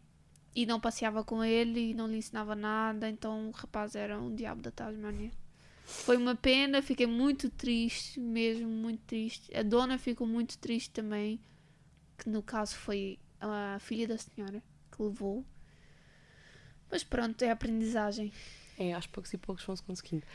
e 0.55 0.65
não 0.65 0.79
passeava 0.79 1.25
com 1.25 1.43
ele 1.43 1.91
e 1.91 1.93
não 1.93 2.07
lhe 2.07 2.17
ensinava 2.17 2.55
nada. 2.55 3.09
Então, 3.09 3.49
o 3.49 3.51
rapaz 3.51 3.95
era 3.95 4.17
um 4.17 4.33
diabo 4.33 4.61
da 4.61 4.71
Tasmania. 4.71 5.29
Foi 5.85 6.15
uma 6.15 6.35
pena, 6.35 6.81
fiquei 6.81 7.05
muito 7.05 7.49
triste, 7.49 8.19
mesmo 8.19 8.69
muito 8.69 9.01
triste. 9.01 9.53
A 9.55 9.61
dona 9.61 9.97
ficou 9.97 10.25
muito 10.25 10.57
triste 10.57 10.89
também, 10.91 11.39
que 12.17 12.29
no 12.29 12.41
caso 12.41 12.75
foi 12.75 13.19
a 13.39 13.77
filha 13.79 14.07
da 14.07 14.17
senhora 14.17 14.61
que 14.91 15.01
levou. 15.01 15.45
Mas 16.89 17.03
pronto, 17.03 17.41
é 17.41 17.51
aprendizagem. 17.51 18.31
É, 18.77 18.93
aos 18.93 19.07
poucos 19.07 19.33
e 19.33 19.37
poucos 19.37 19.63
vão-se 19.63 19.83
conseguindo. 19.83 20.25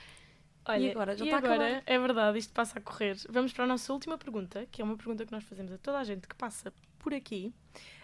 Olha, 0.64 0.80
e 0.80 0.90
agora, 0.90 1.16
já 1.16 1.24
e 1.24 1.28
está 1.28 1.38
agora, 1.38 1.82
é 1.84 1.98
verdade, 1.98 2.38
isto 2.38 2.52
passa 2.52 2.78
a 2.78 2.82
correr. 2.82 3.16
Vamos 3.28 3.52
para 3.52 3.64
a 3.64 3.66
nossa 3.66 3.92
última 3.92 4.16
pergunta, 4.16 4.66
que 4.70 4.80
é 4.80 4.84
uma 4.84 4.96
pergunta 4.96 5.26
que 5.26 5.32
nós 5.32 5.42
fazemos 5.44 5.72
a 5.72 5.78
toda 5.78 5.98
a 5.98 6.04
gente 6.04 6.28
que 6.28 6.36
passa 6.36 6.72
por 6.98 7.12
aqui. 7.12 7.52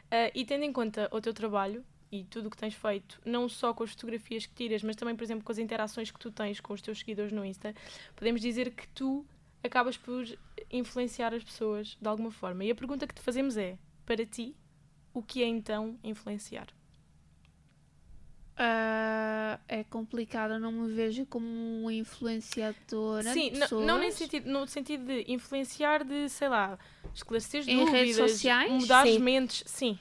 Uh, 0.07 0.33
e 0.35 0.45
tendo 0.45 0.64
em 0.64 0.73
conta 0.73 1.09
o 1.12 1.21
teu 1.21 1.33
trabalho 1.33 1.85
e 2.11 2.25
tudo 2.25 2.47
o 2.47 2.51
que 2.51 2.57
tens 2.57 2.75
feito, 2.75 3.21
não 3.25 3.49
só 3.49 3.75
com 3.75 3.85
as 3.85 3.91
fotografias 3.91 4.47
que 4.47 4.55
tiras, 4.55 4.83
mas 4.83 4.97
também, 4.97 5.14
por 5.14 5.23
exemplo, 5.23 5.45
com 5.45 5.53
as 5.53 5.59
interações 5.59 6.11
que 6.11 6.19
tu 6.19 6.31
tens 6.31 6.59
com 6.59 6.73
os 6.73 6.81
teus 6.81 6.99
seguidores 7.01 7.31
no 7.31 7.45
Insta, 7.45 7.75
podemos 8.17 8.41
dizer 8.41 8.71
que 8.71 8.88
tu 8.88 9.25
acabas 9.62 9.97
por 9.97 10.25
influenciar 10.71 11.35
as 11.35 11.42
pessoas 11.42 11.97
de 12.01 12.09
alguma 12.09 12.31
forma. 12.31 12.64
E 12.64 12.71
a 12.71 12.75
pergunta 12.75 13.07
que 13.07 13.14
te 13.14 13.21
fazemos 13.21 13.57
é: 13.57 13.79
para 14.05 14.25
ti, 14.25 14.57
o 15.12 15.23
que 15.23 15.42
é 15.42 15.47
então 15.47 15.99
influenciar? 16.03 16.68
Uh, 18.59 19.57
é 19.68 19.85
complicado, 19.85 20.59
não 20.59 20.73
me 20.73 20.92
vejo 20.92 21.25
como 21.27 21.47
uma 21.47 21.92
influenciadora. 21.92 23.33
Sim, 23.33 23.53
não, 23.53 23.81
não 23.83 23.99
nesse 23.99 24.18
sentido, 24.18 24.51
no 24.51 24.66
sentido 24.66 25.07
de 25.07 25.33
influenciar, 25.33 26.03
de 26.03 26.29
sei 26.29 26.49
lá, 26.49 26.77
esclarecer 27.14 27.62
em 27.68 27.79
dúvidas, 27.79 27.92
redes 27.92 28.16
sociais? 28.16 28.73
mudar 28.73 29.07
sim. 29.07 29.14
as 29.14 29.21
mentes. 29.21 29.62
Sim. 29.64 29.99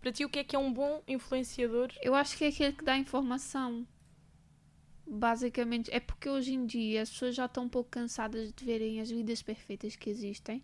Para 0.00 0.12
ti, 0.12 0.24
o 0.24 0.30
que 0.30 0.38
é 0.38 0.44
que 0.44 0.56
é 0.56 0.58
um 0.58 0.72
bom 0.72 1.02
influenciador? 1.06 1.90
Eu 2.00 2.14
acho 2.14 2.38
que 2.38 2.44
é 2.44 2.48
aquele 2.48 2.72
que 2.72 2.84
dá 2.84 2.96
informação. 2.96 3.86
Basicamente, 5.06 5.90
é 5.92 6.00
porque 6.00 6.28
hoje 6.28 6.54
em 6.54 6.64
dia 6.64 7.02
as 7.02 7.10
pessoas 7.10 7.34
já 7.34 7.44
estão 7.44 7.64
um 7.64 7.68
pouco 7.68 7.90
cansadas 7.90 8.52
de 8.52 8.64
verem 8.64 9.00
as 9.00 9.10
vidas 9.10 9.42
perfeitas 9.42 9.96
que 9.96 10.08
existem 10.08 10.62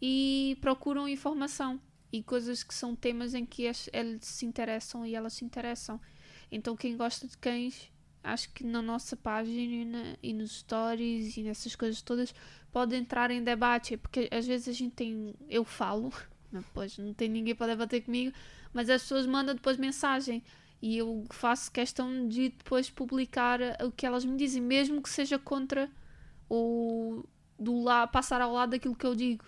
e 0.00 0.56
procuram 0.60 1.08
informação. 1.08 1.80
e 2.12 2.22
coisas 2.22 2.62
que 2.62 2.72
são 2.72 2.94
temas 2.94 3.34
em 3.34 3.44
que 3.44 3.64
eles 3.92 4.24
se 4.24 4.46
interessam 4.46 5.04
e 5.04 5.14
elas 5.14 5.34
se 5.34 5.44
interessam. 5.44 6.00
Então, 6.50 6.76
quem 6.76 6.96
gosta 6.96 7.26
de 7.26 7.36
cães, 7.36 7.90
acho 8.22 8.50
que 8.52 8.64
na 8.64 8.80
nossa 8.80 9.16
página 9.16 10.16
e 10.22 10.32
nos 10.32 10.58
stories 10.60 11.36
e 11.36 11.42
nessas 11.42 11.74
coisas 11.76 12.00
todas 12.02 12.34
pode 12.72 12.94
entrar 12.94 13.30
em 13.30 13.42
debate, 13.42 13.96
porque 13.96 14.28
às 14.32 14.46
vezes 14.46 14.68
a 14.68 14.72
gente 14.72 14.94
tem. 14.94 15.34
Eu 15.50 15.64
falo, 15.64 16.12
depois 16.50 16.96
não 16.98 17.12
tem 17.12 17.28
ninguém 17.28 17.54
para 17.54 17.72
debater 17.72 18.02
comigo, 18.04 18.34
mas 18.72 18.88
as 18.88 19.02
pessoas 19.02 19.26
mandam 19.26 19.54
depois 19.54 19.76
mensagem 19.76 20.42
e 20.82 20.98
eu 20.98 21.24
faço 21.30 21.70
questão 21.72 22.28
de 22.28 22.50
depois 22.50 22.90
publicar 22.90 23.60
o 23.84 23.90
que 23.90 24.04
elas 24.06 24.24
me 24.24 24.36
dizem, 24.36 24.62
mesmo 24.62 25.00
que 25.02 25.08
seja 25.08 25.38
contra 25.38 25.90
ou 26.48 27.24
do 27.58 27.82
lá 27.82 28.06
passar 28.06 28.40
ao 28.40 28.52
lado 28.52 28.70
daquilo 28.70 28.94
que 28.94 29.06
eu 29.06 29.14
digo, 29.14 29.44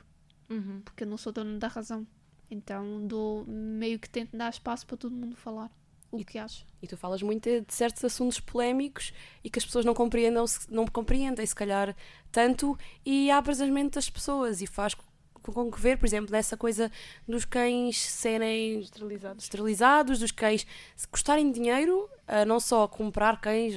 Uhum. 0.49 0.81
porque 0.85 1.05
eu 1.05 1.09
não 1.09 1.17
sou 1.19 1.33
dona 1.33 1.59
da 1.59 1.69
razão. 1.69 2.07
Então 2.51 3.07
dou 3.07 3.45
meio 3.47 3.99
que 3.99 4.09
tento 4.09 4.35
dar 4.37 4.49
espaço 4.49 4.87
para 4.87 4.97
todo 4.97 5.14
mundo 5.14 5.37
falar 5.37 5.71
o 6.11 6.25
que 6.25 6.38
acha. 6.38 6.64
E 6.81 6.87
tu 6.87 6.97
falas 6.97 7.21
muito 7.23 7.45
de 7.45 7.61
de 7.61 7.75
certos 7.75 8.03
assuntos 8.03 8.41
polémicos 8.41 9.12
e 9.45 9.51
que 9.51 9.59
as 9.59 9.64
pessoas 9.67 9.85
não 9.85 9.93
compreendam, 9.93 10.47
se- 10.47 10.73
não 10.73 10.87
compreendem, 10.87 11.45
se 11.45 11.55
calhar, 11.55 11.95
tanto, 12.33 12.79
e 13.05 13.31
abres 13.31 13.61
as 13.61 13.69
mentes 13.69 13.97
das 13.97 14.09
pessoas 14.09 14.62
e 14.62 14.67
faz 14.67 14.95
com 15.38 15.70
que 15.70 15.81
ver, 15.81 15.98
por 15.98 16.07
exemplo, 16.07 16.31
nessa 16.31 16.57
coisa 16.57 16.90
dos 17.27 17.44
cães 17.44 17.98
serem 17.98 18.81
Esterilizados. 18.81 19.44
esterilizados, 19.44 20.18
dos 20.18 20.33
cães 20.33 20.66
se 20.96 21.09
custarem 21.09 21.51
dinheiro, 21.51 22.09
a 22.27 22.44
não 22.44 22.61
só 22.61 22.87
comprar 22.87 23.40
cães, 23.40 23.74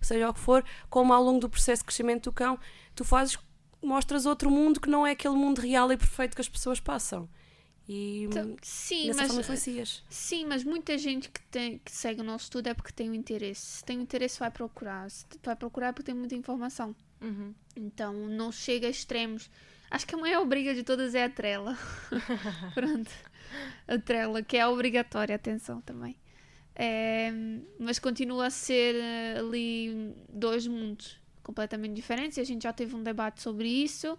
seja 0.00 0.28
o 0.28 0.34
que 0.34 0.40
for, 0.40 0.64
como 0.90 1.12
ao 1.12 1.22
longo 1.22 1.40
do 1.40 1.48
processo 1.48 1.82
de 1.82 1.86
crescimento 1.86 2.24
do 2.24 2.32
cão, 2.32 2.58
tu 2.94 3.04
fazes, 3.04 3.38
mostras 3.82 4.26
outro 4.26 4.50
mundo 4.50 4.80
que 4.80 4.88
não 4.88 5.06
é 5.06 5.12
aquele 5.12 5.34
mundo 5.34 5.60
real 5.60 5.90
e 5.92 5.96
perfeito 5.96 6.34
que 6.34 6.40
as 6.40 6.48
pessoas 6.48 6.80
passam. 6.80 7.28
E 7.88 8.24
Então, 8.24 8.54
sim, 8.60 9.06
dessa 9.06 9.20
mas 9.20 9.26
forma 9.28 9.40
influencias. 9.40 10.04
Sim, 10.10 10.44
mas 10.44 10.62
muita 10.62 10.98
gente 10.98 11.30
que, 11.30 11.40
tem, 11.46 11.78
que 11.78 11.90
segue 11.90 12.20
o 12.20 12.24
nosso 12.24 12.44
estudo 12.44 12.66
é 12.66 12.74
porque 12.74 12.92
tem 12.92 13.08
um 13.08 13.14
interesse. 13.14 13.78
Se 13.78 13.84
tem 13.84 13.98
um 13.98 14.02
interesse, 14.02 14.38
vai 14.38 14.50
procurar. 14.50 15.10
Se 15.10 15.24
vai 15.42 15.56
procurar 15.56 15.88
é 15.88 15.92
porque 15.92 16.04
tem 16.04 16.14
muita 16.14 16.34
informação. 16.34 16.94
Uhum. 17.18 17.54
Então, 17.74 18.12
não 18.12 18.52
chega 18.52 18.86
a 18.86 18.90
extremos. 18.90 19.50
Acho 19.90 20.06
que 20.06 20.14
a 20.14 20.18
maior 20.18 20.44
briga 20.44 20.74
de 20.74 20.82
todas 20.82 21.14
é 21.14 21.24
a 21.24 21.30
trela. 21.30 21.76
Pronto. 22.74 23.10
A 23.86 23.98
trela, 23.98 24.42
que 24.42 24.56
é 24.56 24.66
obrigatória, 24.66 25.34
atenção 25.34 25.80
também. 25.80 26.16
É, 26.74 27.32
mas 27.78 27.98
continua 27.98 28.46
a 28.46 28.50
ser 28.50 28.94
eh, 28.94 29.38
ali 29.38 30.14
dois 30.28 30.66
mundos 30.66 31.18
completamente 31.42 31.94
diferentes. 31.94 32.36
E 32.38 32.40
a 32.40 32.44
gente 32.44 32.62
já 32.64 32.72
teve 32.72 32.94
um 32.94 33.02
debate 33.02 33.42
sobre 33.42 33.66
isso. 33.68 34.18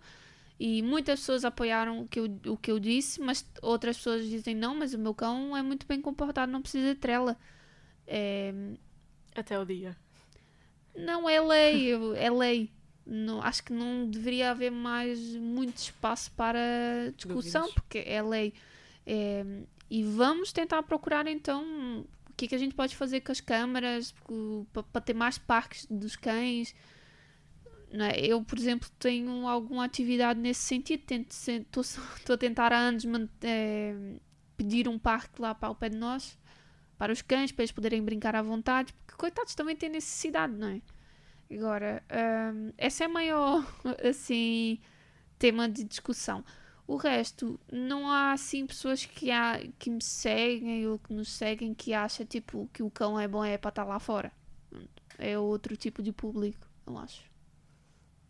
E 0.59 0.81
muitas 0.81 1.21
pessoas 1.21 1.45
apoiaram 1.45 2.01
o 2.01 2.07
que, 2.07 2.19
eu, 2.19 2.25
o 2.47 2.57
que 2.57 2.69
eu 2.71 2.79
disse, 2.79 3.21
mas 3.21 3.45
outras 3.61 3.97
pessoas 3.97 4.27
dizem: 4.27 4.55
não, 4.55 4.75
mas 4.75 4.93
o 4.93 4.99
meu 4.99 5.13
cão 5.13 5.55
é 5.55 5.61
muito 5.61 5.85
bem 5.87 6.01
comportado, 6.01 6.51
não 6.51 6.61
precisa 6.61 6.93
de 6.93 6.99
trela. 6.99 7.37
É, 8.07 8.53
Até 9.35 9.57
o 9.59 9.65
dia. 9.65 9.95
não 10.95 11.29
é 11.29 11.39
lei, 11.39 11.91
é 12.17 12.29
lei. 12.31 12.71
Não, 13.11 13.41
acho 13.41 13.63
que 13.63 13.73
não 13.73 14.07
deveria 14.07 14.51
haver 14.51 14.69
mais 14.69 15.19
muito 15.35 15.77
espaço 15.77 16.31
para 16.33 17.11
discussão, 17.15 17.63
Dúvidas. 17.63 17.73
porque 17.73 18.03
é 18.05 18.21
lei. 18.21 18.53
É, 19.03 19.43
e 19.89 20.03
vamos 20.03 20.53
tentar 20.53 20.83
procurar 20.83 21.25
então 21.25 22.05
o 22.29 22.33
que 22.37 22.45
é 22.45 22.47
que 22.49 22.53
a 22.53 22.57
gente 22.59 22.75
pode 22.75 22.95
fazer 22.95 23.21
com 23.21 23.31
as 23.31 23.41
câmaras 23.41 24.13
para 24.93 25.01
ter 25.01 25.15
mais 25.15 25.39
parques 25.39 25.87
dos 25.89 26.15
cães. 26.15 26.75
É? 27.91 28.27
Eu, 28.27 28.43
por 28.43 28.59
exemplo, 28.59 28.87
tenho 28.99 29.47
alguma 29.47 29.85
atividade 29.85 30.39
nesse 30.39 30.61
sentido. 30.61 31.03
Estou 31.11 31.83
a 32.35 32.37
tentar 32.37 32.71
há 32.71 32.77
anos 32.77 33.03
é, 33.41 33.95
pedir 34.55 34.87
um 34.87 34.99
parque 34.99 35.41
lá 35.41 35.55
para 35.55 35.71
o 35.71 35.75
pé 35.75 35.89
de 35.89 35.97
nós, 35.97 36.37
para 36.95 37.11
os 37.11 37.23
cães, 37.23 37.51
para 37.51 37.63
eles 37.63 37.71
poderem 37.71 38.03
brincar 38.03 38.35
à 38.35 38.43
vontade, 38.43 38.93
porque 38.93 39.17
coitados 39.17 39.55
também 39.55 39.75
têm 39.75 39.89
necessidade, 39.89 40.53
não 40.53 40.67
é? 40.67 40.81
Agora, 41.51 42.03
hum, 42.53 42.71
essa 42.77 43.03
é 43.03 43.07
a 43.07 43.09
maior, 43.09 43.65
assim, 44.07 44.79
tema 45.39 45.67
de 45.67 45.83
discussão. 45.83 46.45
O 46.87 46.95
resto, 46.95 47.59
não 47.71 48.09
há, 48.09 48.33
assim, 48.33 48.65
pessoas 48.65 49.05
que, 49.05 49.31
há, 49.31 49.59
que 49.77 49.89
me 49.89 50.01
seguem 50.01 50.87
ou 50.87 50.99
que 50.99 51.11
nos 51.13 51.29
seguem 51.29 51.73
que 51.73 51.93
acham, 51.93 52.25
tipo, 52.25 52.69
que 52.71 52.83
o 52.83 52.89
cão 52.89 53.19
é 53.19 53.27
bom 53.27 53.43
é 53.43 53.57
para 53.57 53.69
estar 53.69 53.83
lá 53.83 53.99
fora. 53.99 54.31
É 55.17 55.37
outro 55.37 55.75
tipo 55.75 56.01
de 56.03 56.11
público, 56.11 56.67
eu 56.85 56.97
acho. 56.97 57.23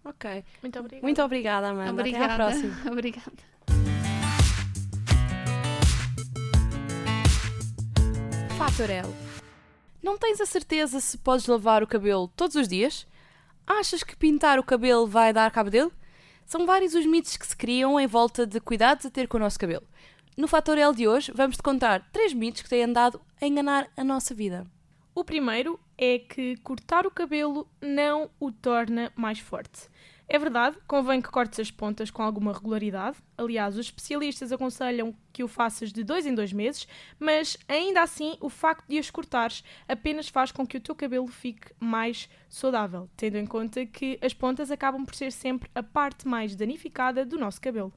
Ok. 0.03 0.43
Muito 0.61 0.79
obrigada. 0.79 1.03
Muito 1.03 1.21
obrigada, 1.21 1.69
Amanda. 1.69 1.91
Obrigada. 1.91 2.25
Até 2.25 2.33
à 2.33 2.35
próxima. 2.35 2.75
Obrigada. 2.91 3.49
Fator 8.57 8.89
L. 8.89 9.07
Não 10.01 10.17
tens 10.17 10.39
a 10.39 10.45
certeza 10.45 10.99
se 10.99 11.17
podes 11.17 11.45
lavar 11.45 11.83
o 11.83 11.87
cabelo 11.87 12.29
todos 12.29 12.55
os 12.55 12.67
dias? 12.67 13.05
Achas 13.71 14.01
que 14.01 14.15
pintar 14.15 14.57
o 14.57 14.63
cabelo 14.63 15.05
vai 15.05 15.31
dar 15.31 15.51
cabo 15.51 15.69
dele? 15.69 15.91
São 16.43 16.65
vários 16.65 16.95
os 16.95 17.05
mitos 17.05 17.37
que 17.37 17.45
se 17.45 17.55
criam 17.55 17.99
em 17.99 18.07
volta 18.07 18.43
de 18.47 18.59
cuidados 18.59 19.05
a 19.05 19.11
ter 19.11 19.27
com 19.27 19.37
o 19.37 19.39
nosso 19.39 19.59
cabelo. 19.59 19.85
No 20.35 20.47
Fator 20.47 20.75
L 20.75 20.91
de 20.91 21.07
hoje, 21.07 21.31
vamos 21.35 21.55
te 21.55 21.61
contar 21.61 22.09
três 22.11 22.33
mitos 22.33 22.63
que 22.63 22.67
têm 22.67 22.83
andado 22.83 23.21
a 23.39 23.45
enganar 23.45 23.87
a 23.95 24.03
nossa 24.03 24.33
vida. 24.33 24.65
O 25.13 25.23
primeiro 25.23 25.79
é 25.95 26.17
que 26.17 26.57
cortar 26.57 27.05
o 27.05 27.11
cabelo 27.11 27.67
não 27.79 28.31
o 28.39 28.51
torna 28.51 29.13
mais 29.15 29.37
forte. 29.37 29.87
É 30.31 30.37
verdade, 30.37 30.77
convém 30.87 31.19
que 31.19 31.31
cortes 31.31 31.59
as 31.59 31.71
pontas 31.71 32.11
com 32.11 32.21
alguma 32.21 32.53
regularidade. 32.53 33.17
Aliás, 33.35 33.75
os 33.75 33.87
especialistas 33.87 34.51
aconselham 34.51 35.11
que 35.33 35.43
o 35.43 35.47
faças 35.47 35.91
de 35.91 36.03
dois 36.03 36.27
em 36.27 36.35
dois 36.35 36.53
meses, 36.53 36.87
mas 37.19 37.57
ainda 37.67 38.03
assim, 38.03 38.37
o 38.39 38.47
facto 38.47 38.85
de 38.87 38.99
as 38.99 39.09
cortares 39.09 39.63
apenas 39.87 40.29
faz 40.29 40.51
com 40.51 40.67
que 40.67 40.77
o 40.77 40.79
teu 40.79 40.93
cabelo 40.93 41.25
fique 41.25 41.73
mais 41.79 42.29
saudável, 42.47 43.09
tendo 43.17 43.39
em 43.39 43.45
conta 43.47 43.87
que 43.87 44.19
as 44.21 44.31
pontas 44.31 44.69
acabam 44.69 45.03
por 45.03 45.15
ser 45.15 45.31
sempre 45.31 45.67
a 45.73 45.81
parte 45.81 46.27
mais 46.27 46.55
danificada 46.55 47.25
do 47.25 47.39
nosso 47.39 47.59
cabelo. 47.59 47.91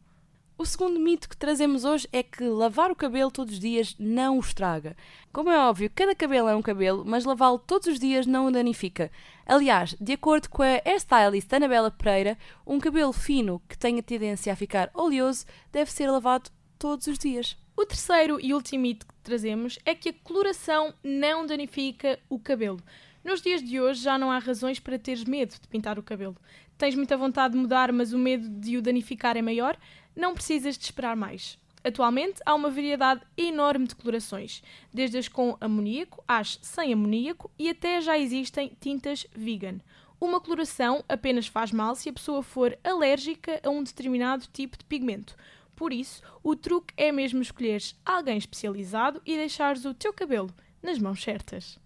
O 0.62 0.64
segundo 0.64 1.00
mito 1.00 1.28
que 1.28 1.36
trazemos 1.36 1.84
hoje 1.84 2.08
é 2.12 2.22
que 2.22 2.44
lavar 2.44 2.88
o 2.92 2.94
cabelo 2.94 3.32
todos 3.32 3.54
os 3.54 3.58
dias 3.58 3.96
não 3.98 4.36
o 4.36 4.40
estraga. 4.40 4.96
Como 5.32 5.50
é 5.50 5.58
óbvio, 5.58 5.90
cada 5.92 6.14
cabelo 6.14 6.48
é 6.48 6.54
um 6.54 6.62
cabelo, 6.62 7.02
mas 7.04 7.24
lavá-lo 7.24 7.58
todos 7.58 7.88
os 7.88 7.98
dias 7.98 8.28
não 8.28 8.46
o 8.46 8.50
danifica. 8.52 9.10
Aliás, 9.44 9.96
de 10.00 10.12
acordo 10.12 10.48
com 10.48 10.62
a 10.62 10.80
hairstylist 10.86 11.52
Anabela 11.52 11.90
Pereira, 11.90 12.38
um 12.64 12.78
cabelo 12.78 13.12
fino 13.12 13.60
que 13.68 13.76
tenha 13.76 14.00
tendência 14.04 14.52
a 14.52 14.56
ficar 14.56 14.88
oleoso 14.94 15.46
deve 15.72 15.90
ser 15.90 16.08
lavado 16.08 16.48
todos 16.78 17.08
os 17.08 17.18
dias. 17.18 17.56
O 17.76 17.84
terceiro 17.84 18.38
e 18.40 18.54
último 18.54 18.82
mito 18.82 19.04
que 19.04 19.14
trazemos 19.24 19.80
é 19.84 19.96
que 19.96 20.10
a 20.10 20.14
coloração 20.22 20.94
não 21.02 21.44
danifica 21.44 22.20
o 22.30 22.38
cabelo. 22.38 22.78
Nos 23.24 23.42
dias 23.42 23.62
de 23.62 23.80
hoje 23.80 24.02
já 24.02 24.16
não 24.16 24.30
há 24.30 24.38
razões 24.38 24.78
para 24.78 24.98
teres 24.98 25.24
medo 25.24 25.54
de 25.60 25.66
pintar 25.66 25.98
o 25.98 26.02
cabelo. 26.04 26.36
Tens 26.76 26.96
muita 26.96 27.16
vontade 27.16 27.54
de 27.54 27.60
mudar, 27.60 27.92
mas 27.92 28.12
o 28.12 28.18
medo 28.18 28.48
de 28.48 28.76
o 28.76 28.82
danificar 28.82 29.36
é 29.36 29.42
maior? 29.42 29.78
Não 30.14 30.34
precisas 30.34 30.76
de 30.76 30.84
esperar 30.84 31.16
mais. 31.16 31.58
Atualmente 31.84 32.40
há 32.46 32.54
uma 32.54 32.70
variedade 32.70 33.22
enorme 33.36 33.88
de 33.88 33.96
colorações, 33.96 34.62
desde 34.92 35.18
as 35.18 35.28
com 35.28 35.56
amoníaco 35.60 36.22
às 36.28 36.58
sem 36.62 36.92
amoníaco 36.92 37.50
e 37.58 37.68
até 37.68 38.00
já 38.00 38.16
existem 38.16 38.76
tintas 38.80 39.26
vegan. 39.34 39.80
Uma 40.20 40.40
coloração 40.40 41.04
apenas 41.08 41.48
faz 41.48 41.72
mal 41.72 41.96
se 41.96 42.08
a 42.08 42.12
pessoa 42.12 42.42
for 42.44 42.78
alérgica 42.84 43.60
a 43.64 43.68
um 43.68 43.82
determinado 43.82 44.46
tipo 44.52 44.78
de 44.78 44.84
pigmento. 44.84 45.34
Por 45.74 45.92
isso, 45.92 46.22
o 46.44 46.54
truque 46.54 46.94
é 46.96 47.10
mesmo 47.10 47.42
escolheres 47.42 47.98
alguém 48.06 48.38
especializado 48.38 49.20
e 49.26 49.36
deixares 49.36 49.84
o 49.84 49.92
teu 49.92 50.12
cabelo 50.12 50.54
nas 50.80 51.00
mãos 51.00 51.20
certas. 51.20 51.76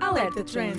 Alerta 0.00 0.44
Trend. 0.44 0.78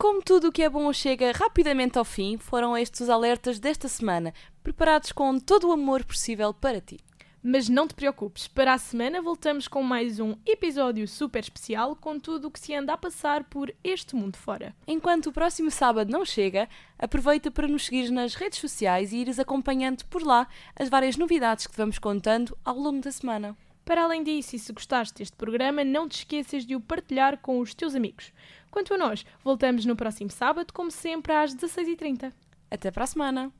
Como 0.00 0.22
tudo 0.22 0.48
o 0.48 0.52
que 0.52 0.62
é 0.62 0.70
bom 0.70 0.90
chega 0.94 1.30
rapidamente 1.30 1.98
ao 1.98 2.06
fim, 2.06 2.38
foram 2.38 2.74
estes 2.74 3.02
os 3.02 3.10
alertas 3.10 3.58
desta 3.58 3.86
semana, 3.86 4.32
preparados 4.62 5.12
com 5.12 5.38
todo 5.38 5.68
o 5.68 5.72
amor 5.72 6.06
possível 6.06 6.54
para 6.54 6.80
ti. 6.80 6.98
Mas 7.42 7.68
não 7.68 7.86
te 7.86 7.94
preocupes, 7.94 8.48
para 8.48 8.72
a 8.72 8.78
semana 8.78 9.20
voltamos 9.20 9.68
com 9.68 9.82
mais 9.82 10.18
um 10.18 10.36
episódio 10.46 11.06
super 11.06 11.40
especial 11.40 11.94
com 11.94 12.18
tudo 12.18 12.48
o 12.48 12.50
que 12.50 12.58
se 12.58 12.74
anda 12.74 12.94
a 12.94 12.96
passar 12.96 13.44
por 13.44 13.70
este 13.84 14.16
mundo 14.16 14.38
fora. 14.38 14.74
Enquanto 14.86 15.26
o 15.26 15.32
próximo 15.34 15.70
sábado 15.70 16.10
não 16.10 16.24
chega, 16.24 16.66
aproveita 16.98 17.50
para 17.50 17.68
nos 17.68 17.84
seguir 17.84 18.10
nas 18.10 18.34
redes 18.34 18.58
sociais 18.58 19.12
e 19.12 19.18
ires 19.18 19.38
acompanhando 19.38 20.06
por 20.06 20.22
lá 20.22 20.48
as 20.74 20.88
várias 20.88 21.18
novidades 21.18 21.66
que 21.66 21.74
te 21.74 21.76
vamos 21.76 21.98
contando 21.98 22.56
ao 22.64 22.78
longo 22.78 23.02
da 23.02 23.12
semana. 23.12 23.54
Para 23.84 24.04
além 24.04 24.22
disso, 24.22 24.54
e 24.54 24.58
se 24.58 24.72
gostaste 24.72 25.18
deste 25.18 25.36
programa, 25.36 25.82
não 25.82 26.08
te 26.08 26.18
esqueças 26.18 26.64
de 26.64 26.76
o 26.76 26.80
partilhar 26.80 27.38
com 27.38 27.58
os 27.58 27.74
teus 27.74 27.94
amigos. 27.94 28.32
Quanto 28.70 28.94
a 28.94 28.98
nós, 28.98 29.24
voltamos 29.42 29.84
no 29.84 29.96
próximo 29.96 30.30
sábado, 30.30 30.72
como 30.72 30.90
sempre, 30.90 31.32
às 31.32 31.54
16h30. 31.54 32.32
Até 32.70 32.90
para 32.90 33.04
a 33.04 33.06
semana! 33.06 33.52